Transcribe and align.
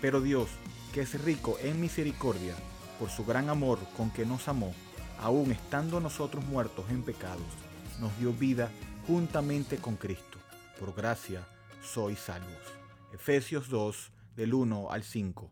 Pero 0.00 0.22
Dios, 0.22 0.48
que 0.94 1.02
es 1.02 1.22
rico 1.22 1.58
en 1.62 1.80
misericordia, 1.80 2.54
por 2.98 3.10
su 3.10 3.24
gran 3.24 3.50
amor 3.50 3.78
con 3.96 4.10
que 4.10 4.24
nos 4.24 4.48
amó, 4.48 4.72
aun 5.18 5.52
estando 5.52 6.00
nosotros 6.00 6.44
muertos 6.46 6.86
en 6.90 7.02
pecados, 7.02 7.42
nos 8.00 8.16
dio 8.18 8.32
vida 8.32 8.70
juntamente 9.06 9.76
con 9.76 9.96
Cristo. 9.96 10.38
Por 10.78 10.94
gracia 10.94 11.46
sois 11.82 12.18
salvos. 12.18 12.62
Efesios 13.12 13.68
2, 13.68 14.12
del 14.36 14.54
1 14.54 14.90
al 14.90 15.02
5. 15.02 15.50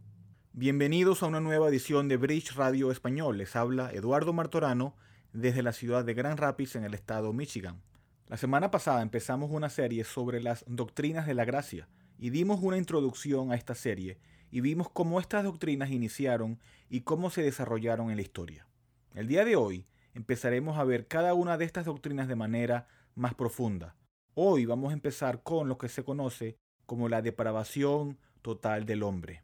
Bienvenidos 0.54 1.22
a 1.22 1.26
una 1.26 1.40
nueva 1.40 1.68
edición 1.68 2.08
de 2.08 2.16
Bridge 2.16 2.54
Radio 2.54 2.90
Español. 2.90 3.36
Les 3.36 3.54
habla 3.54 3.90
Eduardo 3.92 4.32
Martorano 4.32 4.96
desde 5.34 5.62
la 5.62 5.72
ciudad 5.72 6.06
de 6.06 6.14
Grand 6.14 6.38
Rapids 6.38 6.74
en 6.74 6.84
el 6.84 6.94
estado 6.94 7.34
Michigan. 7.34 7.82
La 8.28 8.38
semana 8.38 8.70
pasada 8.70 9.02
empezamos 9.02 9.50
una 9.50 9.68
serie 9.68 10.04
sobre 10.04 10.42
las 10.42 10.64
doctrinas 10.66 11.26
de 11.26 11.34
la 11.34 11.44
gracia 11.44 11.86
y 12.18 12.30
dimos 12.30 12.60
una 12.62 12.78
introducción 12.78 13.52
a 13.52 13.56
esta 13.56 13.74
serie 13.74 14.18
y 14.50 14.60
vimos 14.60 14.88
cómo 14.90 15.20
estas 15.20 15.44
doctrinas 15.44 15.90
iniciaron 15.90 16.58
y 16.88 17.02
cómo 17.02 17.30
se 17.30 17.42
desarrollaron 17.42 18.10
en 18.10 18.16
la 18.16 18.22
historia. 18.22 18.66
El 19.14 19.28
día 19.28 19.44
de 19.44 19.56
hoy 19.56 19.86
empezaremos 20.14 20.78
a 20.78 20.84
ver 20.84 21.06
cada 21.06 21.34
una 21.34 21.58
de 21.58 21.64
estas 21.64 21.84
doctrinas 21.84 22.28
de 22.28 22.36
manera 22.36 22.88
más 23.14 23.34
profunda. 23.34 23.96
Hoy 24.34 24.64
vamos 24.64 24.90
a 24.90 24.94
empezar 24.94 25.42
con 25.42 25.68
lo 25.68 25.78
que 25.78 25.88
se 25.88 26.04
conoce 26.04 26.56
como 26.86 27.08
la 27.08 27.22
depravación 27.22 28.18
total 28.42 28.86
del 28.86 29.02
hombre. 29.02 29.42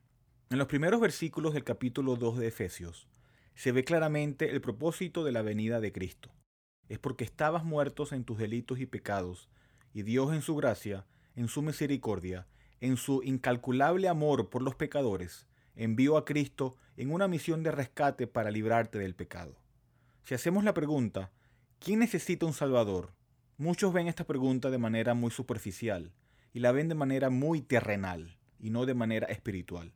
En 0.50 0.58
los 0.58 0.68
primeros 0.68 1.00
versículos 1.00 1.54
del 1.54 1.64
capítulo 1.64 2.16
2 2.16 2.38
de 2.38 2.46
Efesios 2.46 3.08
se 3.54 3.72
ve 3.72 3.84
claramente 3.84 4.50
el 4.50 4.60
propósito 4.60 5.24
de 5.24 5.32
la 5.32 5.42
venida 5.42 5.80
de 5.80 5.92
Cristo. 5.92 6.30
Es 6.88 6.98
porque 6.98 7.24
estabas 7.24 7.64
muertos 7.64 8.12
en 8.12 8.24
tus 8.24 8.38
delitos 8.38 8.78
y 8.80 8.86
pecados, 8.86 9.48
y 9.92 10.02
Dios 10.02 10.32
en 10.32 10.42
su 10.42 10.56
gracia, 10.56 11.06
en 11.36 11.48
su 11.48 11.62
misericordia, 11.62 12.46
en 12.84 12.98
su 12.98 13.22
incalculable 13.22 14.08
amor 14.08 14.50
por 14.50 14.60
los 14.60 14.74
pecadores, 14.74 15.46
envió 15.74 16.18
a 16.18 16.26
Cristo 16.26 16.76
en 16.98 17.12
una 17.12 17.28
misión 17.28 17.62
de 17.62 17.70
rescate 17.70 18.26
para 18.26 18.50
librarte 18.50 18.98
del 18.98 19.14
pecado. 19.14 19.56
Si 20.22 20.34
hacemos 20.34 20.64
la 20.64 20.74
pregunta, 20.74 21.32
¿quién 21.78 22.00
necesita 22.00 22.44
un 22.44 22.52
Salvador? 22.52 23.14
Muchos 23.56 23.94
ven 23.94 24.06
esta 24.06 24.24
pregunta 24.24 24.68
de 24.68 24.76
manera 24.76 25.14
muy 25.14 25.30
superficial 25.30 26.12
y 26.52 26.60
la 26.60 26.72
ven 26.72 26.90
de 26.90 26.94
manera 26.94 27.30
muy 27.30 27.62
terrenal 27.62 28.36
y 28.60 28.68
no 28.68 28.84
de 28.84 28.92
manera 28.92 29.28
espiritual. 29.28 29.94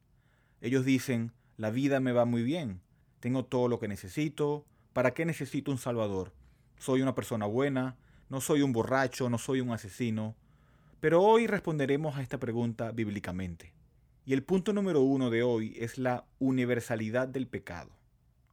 Ellos 0.62 0.86
dicen, 0.86 1.32
la 1.58 1.68
vida 1.68 2.00
me 2.00 2.12
va 2.12 2.24
muy 2.24 2.42
bien, 2.42 2.80
tengo 3.20 3.44
todo 3.44 3.68
lo 3.68 3.78
que 3.78 3.88
necesito, 3.88 4.64
¿para 4.94 5.12
qué 5.12 5.26
necesito 5.26 5.70
un 5.70 5.78
Salvador? 5.78 6.32
Soy 6.78 7.02
una 7.02 7.14
persona 7.14 7.44
buena, 7.44 7.98
no 8.30 8.40
soy 8.40 8.62
un 8.62 8.72
borracho, 8.72 9.28
no 9.28 9.36
soy 9.36 9.60
un 9.60 9.72
asesino, 9.72 10.36
pero 11.00 11.22
hoy 11.22 11.46
responderemos 11.46 12.16
a 12.16 12.22
esta 12.22 12.38
pregunta 12.38 12.90
bíblicamente. 12.90 13.72
Y 14.24 14.32
el 14.32 14.42
punto 14.42 14.72
número 14.72 15.00
uno 15.00 15.30
de 15.30 15.42
hoy 15.42 15.74
es 15.78 15.96
la 15.96 16.26
universalidad 16.38 17.28
del 17.28 17.46
pecado. 17.46 17.90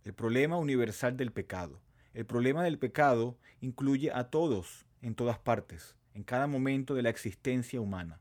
El 0.04 0.14
problema 0.14 0.58
universal 0.58 1.18
del 1.18 1.32
pecado. 1.32 1.82
El 2.14 2.26
problema 2.26 2.64
del 2.64 2.78
pecado 2.78 3.38
incluye 3.62 4.12
a 4.12 4.26
todos, 4.30 4.86
en 5.02 5.16
todas 5.16 5.40
partes, 5.40 5.96
en 6.14 6.24
cada 6.24 6.48
momento 6.48 6.94
de 6.94 7.02
la 7.02 7.10
existencia 7.10 7.82
humana. 7.82 8.20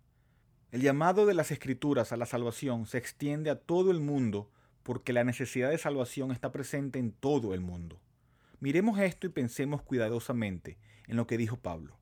El 0.73 0.81
llamado 0.81 1.27
de 1.27 1.35
las 1.35 1.51
escrituras 1.51 2.11
a 2.11 2.17
la 2.17 2.27
salvación 2.27 2.87
se 2.87 2.99
extiende 2.99 3.51
a 3.51 3.61
todo 3.61 3.91
el 3.91 4.01
mundo 4.01 4.51
porque 4.83 5.13
la 5.13 5.23
necesidad 5.23 5.71
de 5.71 5.79
salvación 5.79 6.33
está 6.33 6.51
presente 6.51 6.99
en 6.99 7.13
todo 7.13 7.55
el 7.55 7.61
mundo. 7.61 8.01
Miremos 8.59 8.99
esto 8.99 9.27
y 9.27 9.31
pensemos 9.31 9.83
cuidadosamente 9.83 10.79
en 11.07 11.17
lo 11.17 11.27
que 11.27 11.37
dijo 11.37 11.59
Pablo. 11.59 11.99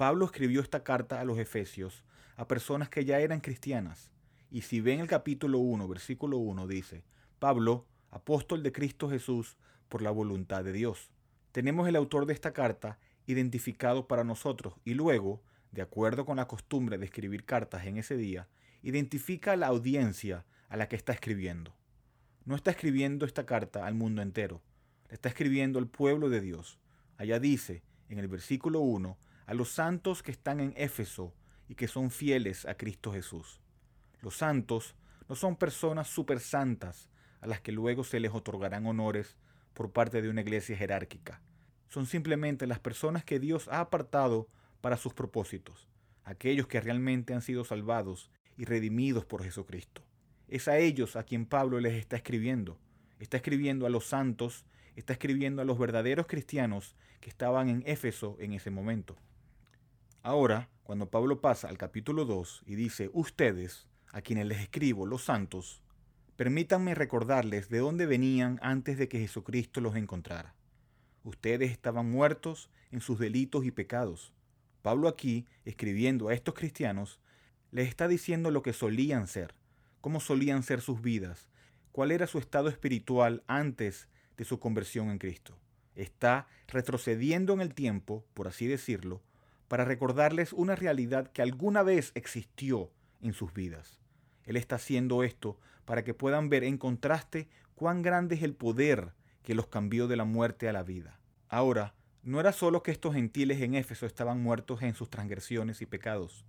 Pablo 0.00 0.24
escribió 0.24 0.62
esta 0.62 0.82
carta 0.82 1.20
a 1.20 1.24
los 1.24 1.38
Efesios 1.38 2.04
a 2.36 2.48
personas 2.48 2.88
que 2.88 3.04
ya 3.04 3.20
eran 3.20 3.40
cristianas. 3.40 4.10
Y 4.50 4.62
si 4.62 4.80
ven 4.80 5.00
el 5.00 5.06
capítulo 5.06 5.58
1, 5.58 5.86
versículo 5.88 6.38
1, 6.38 6.66
dice, 6.66 7.04
Pablo, 7.38 7.84
apóstol 8.10 8.62
de 8.62 8.72
Cristo 8.72 9.10
Jesús, 9.10 9.58
por 9.90 10.00
la 10.00 10.10
voluntad 10.10 10.64
de 10.64 10.72
Dios. 10.72 11.10
Tenemos 11.52 11.86
el 11.86 11.96
autor 11.96 12.24
de 12.24 12.32
esta 12.32 12.54
carta 12.54 12.98
identificado 13.26 14.08
para 14.08 14.24
nosotros 14.24 14.72
y 14.86 14.94
luego, 14.94 15.42
de 15.70 15.82
acuerdo 15.82 16.24
con 16.24 16.38
la 16.38 16.48
costumbre 16.48 16.96
de 16.96 17.04
escribir 17.04 17.44
cartas 17.44 17.84
en 17.84 17.98
ese 17.98 18.16
día, 18.16 18.48
identifica 18.82 19.52
a 19.52 19.56
la 19.56 19.66
audiencia 19.66 20.46
a 20.70 20.78
la 20.78 20.88
que 20.88 20.96
está 20.96 21.12
escribiendo. 21.12 21.76
No 22.46 22.54
está 22.54 22.70
escribiendo 22.70 23.26
esta 23.26 23.44
carta 23.44 23.84
al 23.84 23.96
mundo 23.96 24.22
entero, 24.22 24.62
la 25.10 25.14
está 25.14 25.28
escribiendo 25.28 25.78
al 25.78 25.88
pueblo 25.88 26.30
de 26.30 26.40
Dios. 26.40 26.78
Allá 27.18 27.38
dice, 27.38 27.82
en 28.08 28.18
el 28.18 28.28
versículo 28.28 28.80
1, 28.80 29.18
a 29.50 29.54
los 29.54 29.70
santos 29.70 30.22
que 30.22 30.30
están 30.30 30.60
en 30.60 30.72
Éfeso 30.76 31.34
y 31.66 31.74
que 31.74 31.88
son 31.88 32.12
fieles 32.12 32.66
a 32.66 32.76
Cristo 32.76 33.12
Jesús. 33.12 33.60
Los 34.22 34.36
santos 34.36 34.94
no 35.28 35.34
son 35.34 35.56
personas 35.56 36.06
super 36.06 36.38
santas 36.38 37.08
a 37.40 37.48
las 37.48 37.60
que 37.60 37.72
luego 37.72 38.04
se 38.04 38.20
les 38.20 38.32
otorgarán 38.32 38.86
honores 38.86 39.36
por 39.74 39.90
parte 39.90 40.22
de 40.22 40.28
una 40.28 40.42
iglesia 40.42 40.76
jerárquica. 40.76 41.42
Son 41.88 42.06
simplemente 42.06 42.68
las 42.68 42.78
personas 42.78 43.24
que 43.24 43.40
Dios 43.40 43.66
ha 43.66 43.80
apartado 43.80 44.46
para 44.80 44.96
sus 44.96 45.14
propósitos, 45.14 45.88
aquellos 46.22 46.68
que 46.68 46.80
realmente 46.80 47.34
han 47.34 47.42
sido 47.42 47.64
salvados 47.64 48.30
y 48.56 48.66
redimidos 48.66 49.24
por 49.24 49.42
Jesucristo. 49.42 50.00
Es 50.46 50.68
a 50.68 50.78
ellos 50.78 51.16
a 51.16 51.24
quien 51.24 51.44
Pablo 51.44 51.80
les 51.80 51.94
está 51.94 52.14
escribiendo. 52.14 52.78
Está 53.18 53.38
escribiendo 53.38 53.84
a 53.84 53.90
los 53.90 54.04
santos, 54.04 54.64
está 54.94 55.14
escribiendo 55.14 55.60
a 55.60 55.64
los 55.64 55.76
verdaderos 55.76 56.28
cristianos 56.28 56.94
que 57.20 57.30
estaban 57.30 57.68
en 57.68 57.82
Éfeso 57.84 58.36
en 58.38 58.52
ese 58.52 58.70
momento. 58.70 59.16
Ahora, 60.22 60.68
cuando 60.82 61.08
Pablo 61.08 61.40
pasa 61.40 61.68
al 61.68 61.78
capítulo 61.78 62.26
2 62.26 62.64
y 62.66 62.74
dice, 62.74 63.08
ustedes, 63.14 63.86
a 64.12 64.20
quienes 64.20 64.44
les 64.44 64.60
escribo, 64.60 65.06
los 65.06 65.24
santos, 65.24 65.82
permítanme 66.36 66.94
recordarles 66.94 67.70
de 67.70 67.78
dónde 67.78 68.04
venían 68.04 68.58
antes 68.60 68.98
de 68.98 69.08
que 69.08 69.18
Jesucristo 69.18 69.80
los 69.80 69.96
encontrara. 69.96 70.54
Ustedes 71.24 71.70
estaban 71.70 72.10
muertos 72.10 72.68
en 72.90 73.00
sus 73.00 73.18
delitos 73.18 73.64
y 73.64 73.70
pecados. 73.70 74.34
Pablo 74.82 75.08
aquí, 75.08 75.46
escribiendo 75.64 76.28
a 76.28 76.34
estos 76.34 76.52
cristianos, 76.52 77.18
les 77.70 77.88
está 77.88 78.06
diciendo 78.06 78.50
lo 78.50 78.62
que 78.62 78.74
solían 78.74 79.26
ser, 79.26 79.54
cómo 80.02 80.20
solían 80.20 80.62
ser 80.62 80.82
sus 80.82 81.00
vidas, 81.00 81.48
cuál 81.92 82.10
era 82.10 82.26
su 82.26 82.38
estado 82.38 82.68
espiritual 82.68 83.42
antes 83.46 84.06
de 84.36 84.44
su 84.44 84.60
conversión 84.60 85.08
en 85.08 85.16
Cristo. 85.16 85.56
Está 85.94 86.46
retrocediendo 86.68 87.54
en 87.54 87.62
el 87.62 87.72
tiempo, 87.72 88.26
por 88.34 88.48
así 88.48 88.66
decirlo, 88.66 89.22
para 89.70 89.84
recordarles 89.84 90.52
una 90.52 90.74
realidad 90.74 91.30
que 91.30 91.42
alguna 91.42 91.84
vez 91.84 92.10
existió 92.16 92.90
en 93.22 93.32
sus 93.32 93.54
vidas. 93.54 94.00
Él 94.42 94.56
está 94.56 94.74
haciendo 94.74 95.22
esto 95.22 95.60
para 95.84 96.02
que 96.02 96.12
puedan 96.12 96.48
ver 96.48 96.64
en 96.64 96.76
contraste 96.76 97.48
cuán 97.76 98.02
grande 98.02 98.34
es 98.34 98.42
el 98.42 98.56
poder 98.56 99.12
que 99.44 99.54
los 99.54 99.68
cambió 99.68 100.08
de 100.08 100.16
la 100.16 100.24
muerte 100.24 100.68
a 100.68 100.72
la 100.72 100.82
vida. 100.82 101.20
Ahora, 101.48 101.94
no 102.24 102.40
era 102.40 102.50
solo 102.50 102.82
que 102.82 102.90
estos 102.90 103.14
gentiles 103.14 103.60
en 103.60 103.76
Éfeso 103.76 104.06
estaban 104.06 104.42
muertos 104.42 104.82
en 104.82 104.94
sus 104.94 105.08
transgresiones 105.08 105.80
y 105.82 105.86
pecados. 105.86 106.44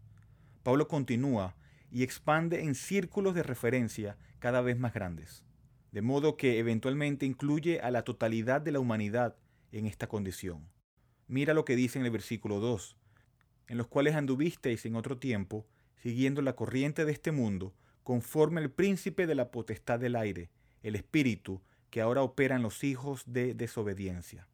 Pablo 0.63 0.88
continúa 0.88 1.56
y 1.92 2.01
expande 2.01 2.63
en 2.63 2.74
círculos 2.74 3.36
de 3.36 3.44
referencia 3.44 4.18
cada 4.40 4.62
vez 4.62 4.80
más 4.80 4.95
grandes, 4.95 5.44
de 5.92 6.01
modo 6.01 6.38
que 6.38 6.57
eventualmente 6.57 7.28
incluye 7.28 7.81
a 7.81 7.92
la 7.92 8.01
totalidad 8.01 8.62
de 8.62 8.72
la 8.72 8.80
humanidad 8.80 9.36
en 9.72 9.86
esta 9.86 10.07
condición. 10.07 10.68
Mira 11.28 11.54
lo 11.54 11.66
que 11.66 11.75
dice 11.75 12.00
en 12.00 12.06
el 12.06 12.12
versículo 12.12 12.60
2 12.60 12.98
en 13.71 13.77
los 13.77 13.88
cuales 13.88 14.15
anduvisteis 14.15 14.85
en 14.85 14.97
otro 14.97 15.18
tiempo, 15.18 15.65
siguiendo 15.95 16.41
la 16.41 16.57
corriente 16.57 17.06
de 17.06 17.13
este 17.13 17.31
mundo, 17.31 17.73
conforme 18.03 18.59
al 18.59 18.69
príncipe 18.69 19.25
de 19.25 19.33
la 19.33 19.50
potestad 19.50 19.97
del 19.97 20.18
aire, 20.18 20.50
el 20.83 20.97
espíritu 20.97 21.62
que 21.89 22.01
ahora 22.01 22.21
opera 22.21 22.57
en 22.57 22.63
los 22.63 22.83
hijos 22.83 23.23
de 23.27 23.53
desobediencia. 23.53 24.45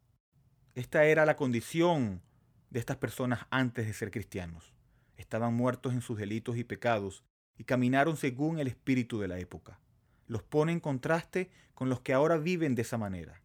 Esta 0.76 1.04
era 1.04 1.26
la 1.26 1.34
condición 1.34 2.22
de 2.70 2.78
estas 2.78 2.98
personas 2.98 3.40
antes 3.50 3.88
de 3.88 3.92
ser 3.92 4.12
cristianos. 4.12 4.72
Estaban 5.16 5.52
muertos 5.52 5.94
en 5.94 6.00
sus 6.00 6.16
delitos 6.16 6.56
y 6.56 6.62
pecados 6.62 7.24
y 7.56 7.64
caminaron 7.64 8.16
según 8.16 8.60
el 8.60 8.68
espíritu 8.68 9.18
de 9.18 9.26
la 9.26 9.40
época. 9.40 9.80
Los 10.28 10.44
pone 10.44 10.70
en 10.70 10.78
contraste 10.78 11.50
con 11.74 11.88
los 11.88 12.02
que 12.02 12.12
ahora 12.12 12.36
viven 12.36 12.76
de 12.76 12.82
esa 12.82 12.98
manera. 12.98 13.42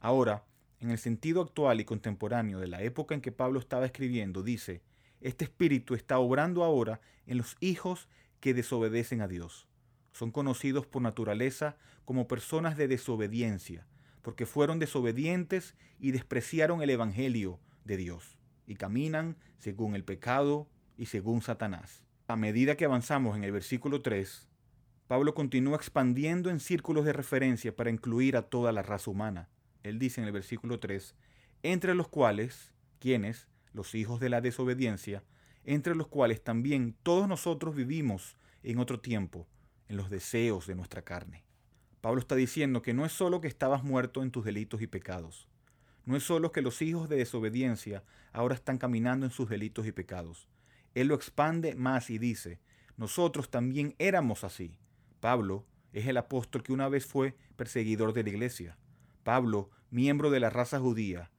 Ahora, 0.00 0.44
en 0.80 0.90
el 0.90 0.98
sentido 0.98 1.42
actual 1.42 1.80
y 1.80 1.84
contemporáneo 1.84 2.58
de 2.58 2.66
la 2.66 2.82
época 2.82 3.14
en 3.14 3.20
que 3.20 3.30
Pablo 3.30 3.60
estaba 3.60 3.86
escribiendo, 3.86 4.42
dice, 4.42 4.82
este 5.22 5.44
espíritu 5.44 5.94
está 5.94 6.18
obrando 6.18 6.64
ahora 6.64 7.00
en 7.26 7.38
los 7.38 7.56
hijos 7.60 8.08
que 8.40 8.54
desobedecen 8.54 9.20
a 9.20 9.28
Dios. 9.28 9.68
Son 10.12 10.30
conocidos 10.30 10.86
por 10.86 11.00
naturaleza 11.00 11.76
como 12.04 12.28
personas 12.28 12.76
de 12.76 12.88
desobediencia, 12.88 13.86
porque 14.20 14.46
fueron 14.46 14.78
desobedientes 14.78 15.74
y 15.98 16.10
despreciaron 16.10 16.82
el 16.82 16.90
Evangelio 16.90 17.60
de 17.84 17.96
Dios, 17.96 18.38
y 18.66 18.74
caminan 18.74 19.36
según 19.58 19.94
el 19.94 20.04
pecado 20.04 20.68
y 20.96 21.06
según 21.06 21.40
Satanás. 21.42 22.04
A 22.28 22.36
medida 22.36 22.76
que 22.76 22.84
avanzamos 22.84 23.36
en 23.36 23.44
el 23.44 23.52
versículo 23.52 24.02
3, 24.02 24.48
Pablo 25.06 25.34
continúa 25.34 25.76
expandiendo 25.76 26.50
en 26.50 26.60
círculos 26.60 27.04
de 27.04 27.12
referencia 27.12 27.74
para 27.74 27.90
incluir 27.90 28.36
a 28.36 28.42
toda 28.42 28.72
la 28.72 28.82
raza 28.82 29.10
humana. 29.10 29.48
Él 29.82 29.98
dice 29.98 30.20
en 30.20 30.26
el 30.26 30.32
versículo 30.32 30.80
3, 30.80 31.14
entre 31.62 31.94
los 31.94 32.08
cuales, 32.08 32.72
quienes, 32.98 33.48
los 33.72 33.94
hijos 33.94 34.20
de 34.20 34.28
la 34.28 34.40
desobediencia, 34.40 35.24
entre 35.64 35.94
los 35.94 36.08
cuales 36.08 36.42
también 36.42 36.96
todos 37.02 37.28
nosotros 37.28 37.74
vivimos 37.74 38.36
en 38.62 38.78
otro 38.78 39.00
tiempo, 39.00 39.46
en 39.88 39.96
los 39.96 40.10
deseos 40.10 40.66
de 40.66 40.74
nuestra 40.74 41.02
carne. 41.02 41.44
Pablo 42.00 42.20
está 42.20 42.34
diciendo 42.34 42.82
que 42.82 42.94
no 42.94 43.04
es 43.04 43.12
solo 43.12 43.40
que 43.40 43.48
estabas 43.48 43.84
muerto 43.84 44.22
en 44.22 44.30
tus 44.30 44.44
delitos 44.44 44.82
y 44.82 44.86
pecados, 44.86 45.48
no 46.04 46.16
es 46.16 46.24
solo 46.24 46.50
que 46.50 46.62
los 46.62 46.82
hijos 46.82 47.08
de 47.08 47.16
desobediencia 47.16 48.02
ahora 48.32 48.54
están 48.54 48.78
caminando 48.78 49.24
en 49.24 49.30
sus 49.30 49.48
delitos 49.48 49.86
y 49.86 49.92
pecados. 49.92 50.48
Él 50.94 51.08
lo 51.08 51.14
expande 51.14 51.74
más 51.74 52.10
y 52.10 52.18
dice, 52.18 52.60
nosotros 52.96 53.50
también 53.50 53.94
éramos 53.98 54.42
así. 54.44 54.78
Pablo 55.20 55.64
es 55.92 56.06
el 56.06 56.16
apóstol 56.16 56.62
que 56.62 56.72
una 56.72 56.88
vez 56.88 57.06
fue 57.06 57.36
perseguidor 57.56 58.12
de 58.12 58.24
la 58.24 58.30
iglesia. 58.30 58.78
Pablo, 59.22 59.70
miembro 59.90 60.30
de 60.30 60.40
la 60.40 60.50
raza 60.50 60.80
judía, 60.80 61.30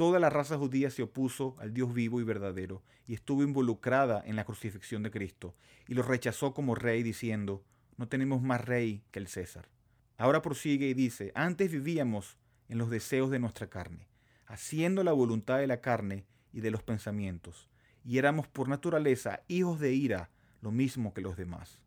Toda 0.00 0.18
la 0.18 0.30
raza 0.30 0.56
judía 0.56 0.88
se 0.88 1.02
opuso 1.02 1.56
al 1.58 1.74
Dios 1.74 1.92
vivo 1.92 2.22
y 2.22 2.24
verdadero 2.24 2.82
y 3.06 3.12
estuvo 3.12 3.42
involucrada 3.42 4.22
en 4.24 4.34
la 4.34 4.46
crucifixión 4.46 5.02
de 5.02 5.10
Cristo 5.10 5.54
y 5.88 5.92
lo 5.92 6.02
rechazó 6.02 6.54
como 6.54 6.74
rey 6.74 7.02
diciendo, 7.02 7.62
no 7.98 8.08
tenemos 8.08 8.40
más 8.40 8.64
rey 8.64 9.04
que 9.10 9.18
el 9.18 9.28
César. 9.28 9.68
Ahora 10.16 10.40
prosigue 10.40 10.88
y 10.88 10.94
dice, 10.94 11.32
antes 11.34 11.70
vivíamos 11.70 12.38
en 12.70 12.78
los 12.78 12.88
deseos 12.88 13.30
de 13.30 13.40
nuestra 13.40 13.68
carne, 13.68 14.08
haciendo 14.46 15.04
la 15.04 15.12
voluntad 15.12 15.58
de 15.58 15.66
la 15.66 15.82
carne 15.82 16.24
y 16.50 16.62
de 16.62 16.70
los 16.70 16.82
pensamientos, 16.82 17.68
y 18.02 18.16
éramos 18.16 18.48
por 18.48 18.70
naturaleza 18.70 19.42
hijos 19.48 19.80
de 19.80 19.92
ira, 19.92 20.30
lo 20.62 20.70
mismo 20.70 21.12
que 21.12 21.20
los 21.20 21.36
demás, 21.36 21.78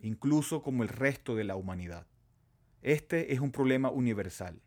incluso 0.00 0.62
como 0.62 0.84
el 0.84 0.88
resto 0.88 1.34
de 1.34 1.44
la 1.44 1.56
humanidad. 1.56 2.06
Este 2.80 3.34
es 3.34 3.40
un 3.40 3.52
problema 3.52 3.90
universal 3.90 4.58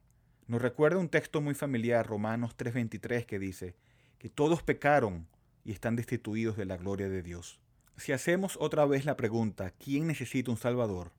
nos 0.49 0.63
recuerda 0.63 0.97
un 0.97 1.09
texto 1.09 1.41
muy 1.41 1.53
familiar, 1.53 2.07
Romanos 2.07 2.57
3:23, 2.57 3.27
que 3.27 3.37
dice 3.37 3.75
que 4.17 4.29
todos 4.29 4.63
pecaron 4.63 5.27
y 5.63 5.71
están 5.71 5.95
destituidos 5.95 6.57
de 6.57 6.65
la 6.65 6.75
gloria 6.75 7.07
de 7.07 7.21
Dios. 7.21 7.59
Si 7.97 8.13
hacemos 8.13 8.57
otra 8.59 8.85
vez 8.85 9.05
la 9.05 9.15
pregunta, 9.15 9.69
¿quién 9.69 10.07
necesita 10.07 10.49
un 10.49 10.57
Salvador? 10.57 11.11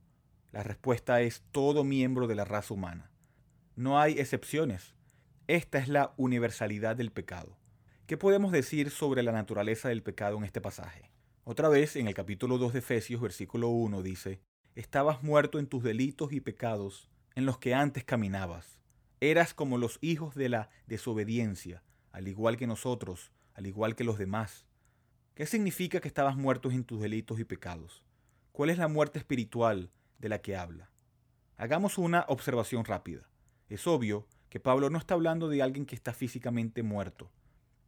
La 0.51 0.65
respuesta 0.65 1.21
es 1.21 1.45
todo 1.53 1.85
miembro 1.85 2.27
de 2.27 2.35
la 2.35 2.45
raza 2.45 2.75
humana. 2.75 3.13
No 3.77 4.01
hay 4.01 4.19
excepciones. 4.19 4.97
Esta 5.47 5.79
es 5.79 5.87
la 5.87 6.13
universalidad 6.17 6.97
del 6.97 7.13
pecado. 7.13 7.57
¿Qué 8.09 8.17
podemos 8.17 8.51
decir 8.51 8.91
sobre 8.91 9.23
la 9.23 9.31
naturaleza 9.31 9.91
del 9.91 10.03
pecado 10.03 10.39
en 10.39 10.45
este 10.45 10.61
pasaje? 10.61 11.13
Otra 11.45 11.69
vez, 11.69 11.95
en 11.95 12.09
el 12.09 12.15
capítulo 12.15 12.59
2 12.59 12.73
de 12.73 12.79
Efesios, 12.81 13.21
versículo 13.21 13.69
1, 13.69 14.03
dice, 14.03 14.41
Estabas 14.75 15.23
muerto 15.23 15.61
en 15.61 15.69
tus 15.69 15.85
delitos 15.85 16.33
y 16.33 16.41
pecados 16.41 17.09
en 17.37 17.47
los 17.47 17.59
que 17.59 17.75
antes 17.75 18.03
caminabas 18.03 18.80
Eras 19.23 19.53
como 19.53 19.77
los 19.77 19.99
hijos 20.01 20.35
de 20.35 20.49
la 20.49 20.71
desobediencia, 20.87 21.83
al 22.11 22.27
igual 22.27 22.57
que 22.57 22.67
nosotros, 22.67 23.33
al 23.53 23.67
igual 23.67 23.95
que 23.95 24.03
los 24.03 24.17
demás. 24.17 24.65
¿Qué 25.35 25.45
significa 25.45 26.01
que 26.01 26.09
estabas 26.09 26.37
muertos 26.37 26.73
en 26.73 26.85
tus 26.85 27.03
delitos 27.03 27.39
y 27.39 27.45
pecados? 27.45 28.03
¿Cuál 28.53 28.71
es 28.71 28.79
la 28.79 28.89
muerte 28.89 29.19
espiritual 29.19 29.91
de 30.19 30.31
la 30.31 30.41
que 30.41 30.57
habla? 30.57 30.91
Hagamos 31.59 31.99
una 31.99 32.25
observación 32.29 32.87
rápida. 32.87 33.29
Es 33.69 33.87
obvio 33.87 34.27
que 34.49 34.59
Pablo 34.59 34.89
no 34.89 34.97
está 34.97 35.13
hablando 35.13 35.49
de 35.49 35.61
alguien 35.61 35.85
que 35.85 35.95
está 35.95 36.15
físicamente 36.15 36.83
muerto. 36.83 37.31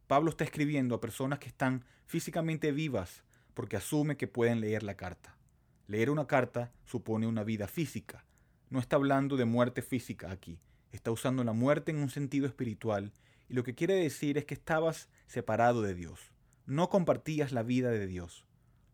Pablo 0.05 0.29
está 0.29 0.43
escribiendo 0.43 0.93
a 0.93 1.01
personas 1.01 1.39
que 1.39 1.47
están 1.47 1.83
físicamente 2.05 2.71
vivas 2.71 3.23
porque 3.55 3.75
asume 3.75 4.17
que 4.17 4.27
pueden 4.27 4.61
leer 4.61 4.83
la 4.83 4.97
carta. 4.97 5.35
Leer 5.87 6.11
una 6.11 6.27
carta 6.27 6.71
supone 6.85 7.25
una 7.25 7.43
vida 7.43 7.67
física. 7.67 8.23
No 8.69 8.79
está 8.79 8.97
hablando 8.97 9.35
de 9.35 9.45
muerte 9.45 9.81
física 9.81 10.29
aquí, 10.29 10.59
está 10.93 11.11
usando 11.11 11.43
la 11.43 11.53
muerte 11.53 11.91
en 11.91 11.97
un 11.97 12.09
sentido 12.09 12.45
espiritual 12.45 13.11
y 13.49 13.55
lo 13.55 13.63
que 13.63 13.75
quiere 13.75 13.95
decir 13.95 14.37
es 14.37 14.45
que 14.45 14.53
estabas 14.53 15.09
separado 15.27 15.81
de 15.81 15.95
Dios, 15.95 16.31
no 16.65 16.89
compartías 16.89 17.51
la 17.51 17.63
vida 17.63 17.89
de 17.89 18.07
Dios. 18.07 18.45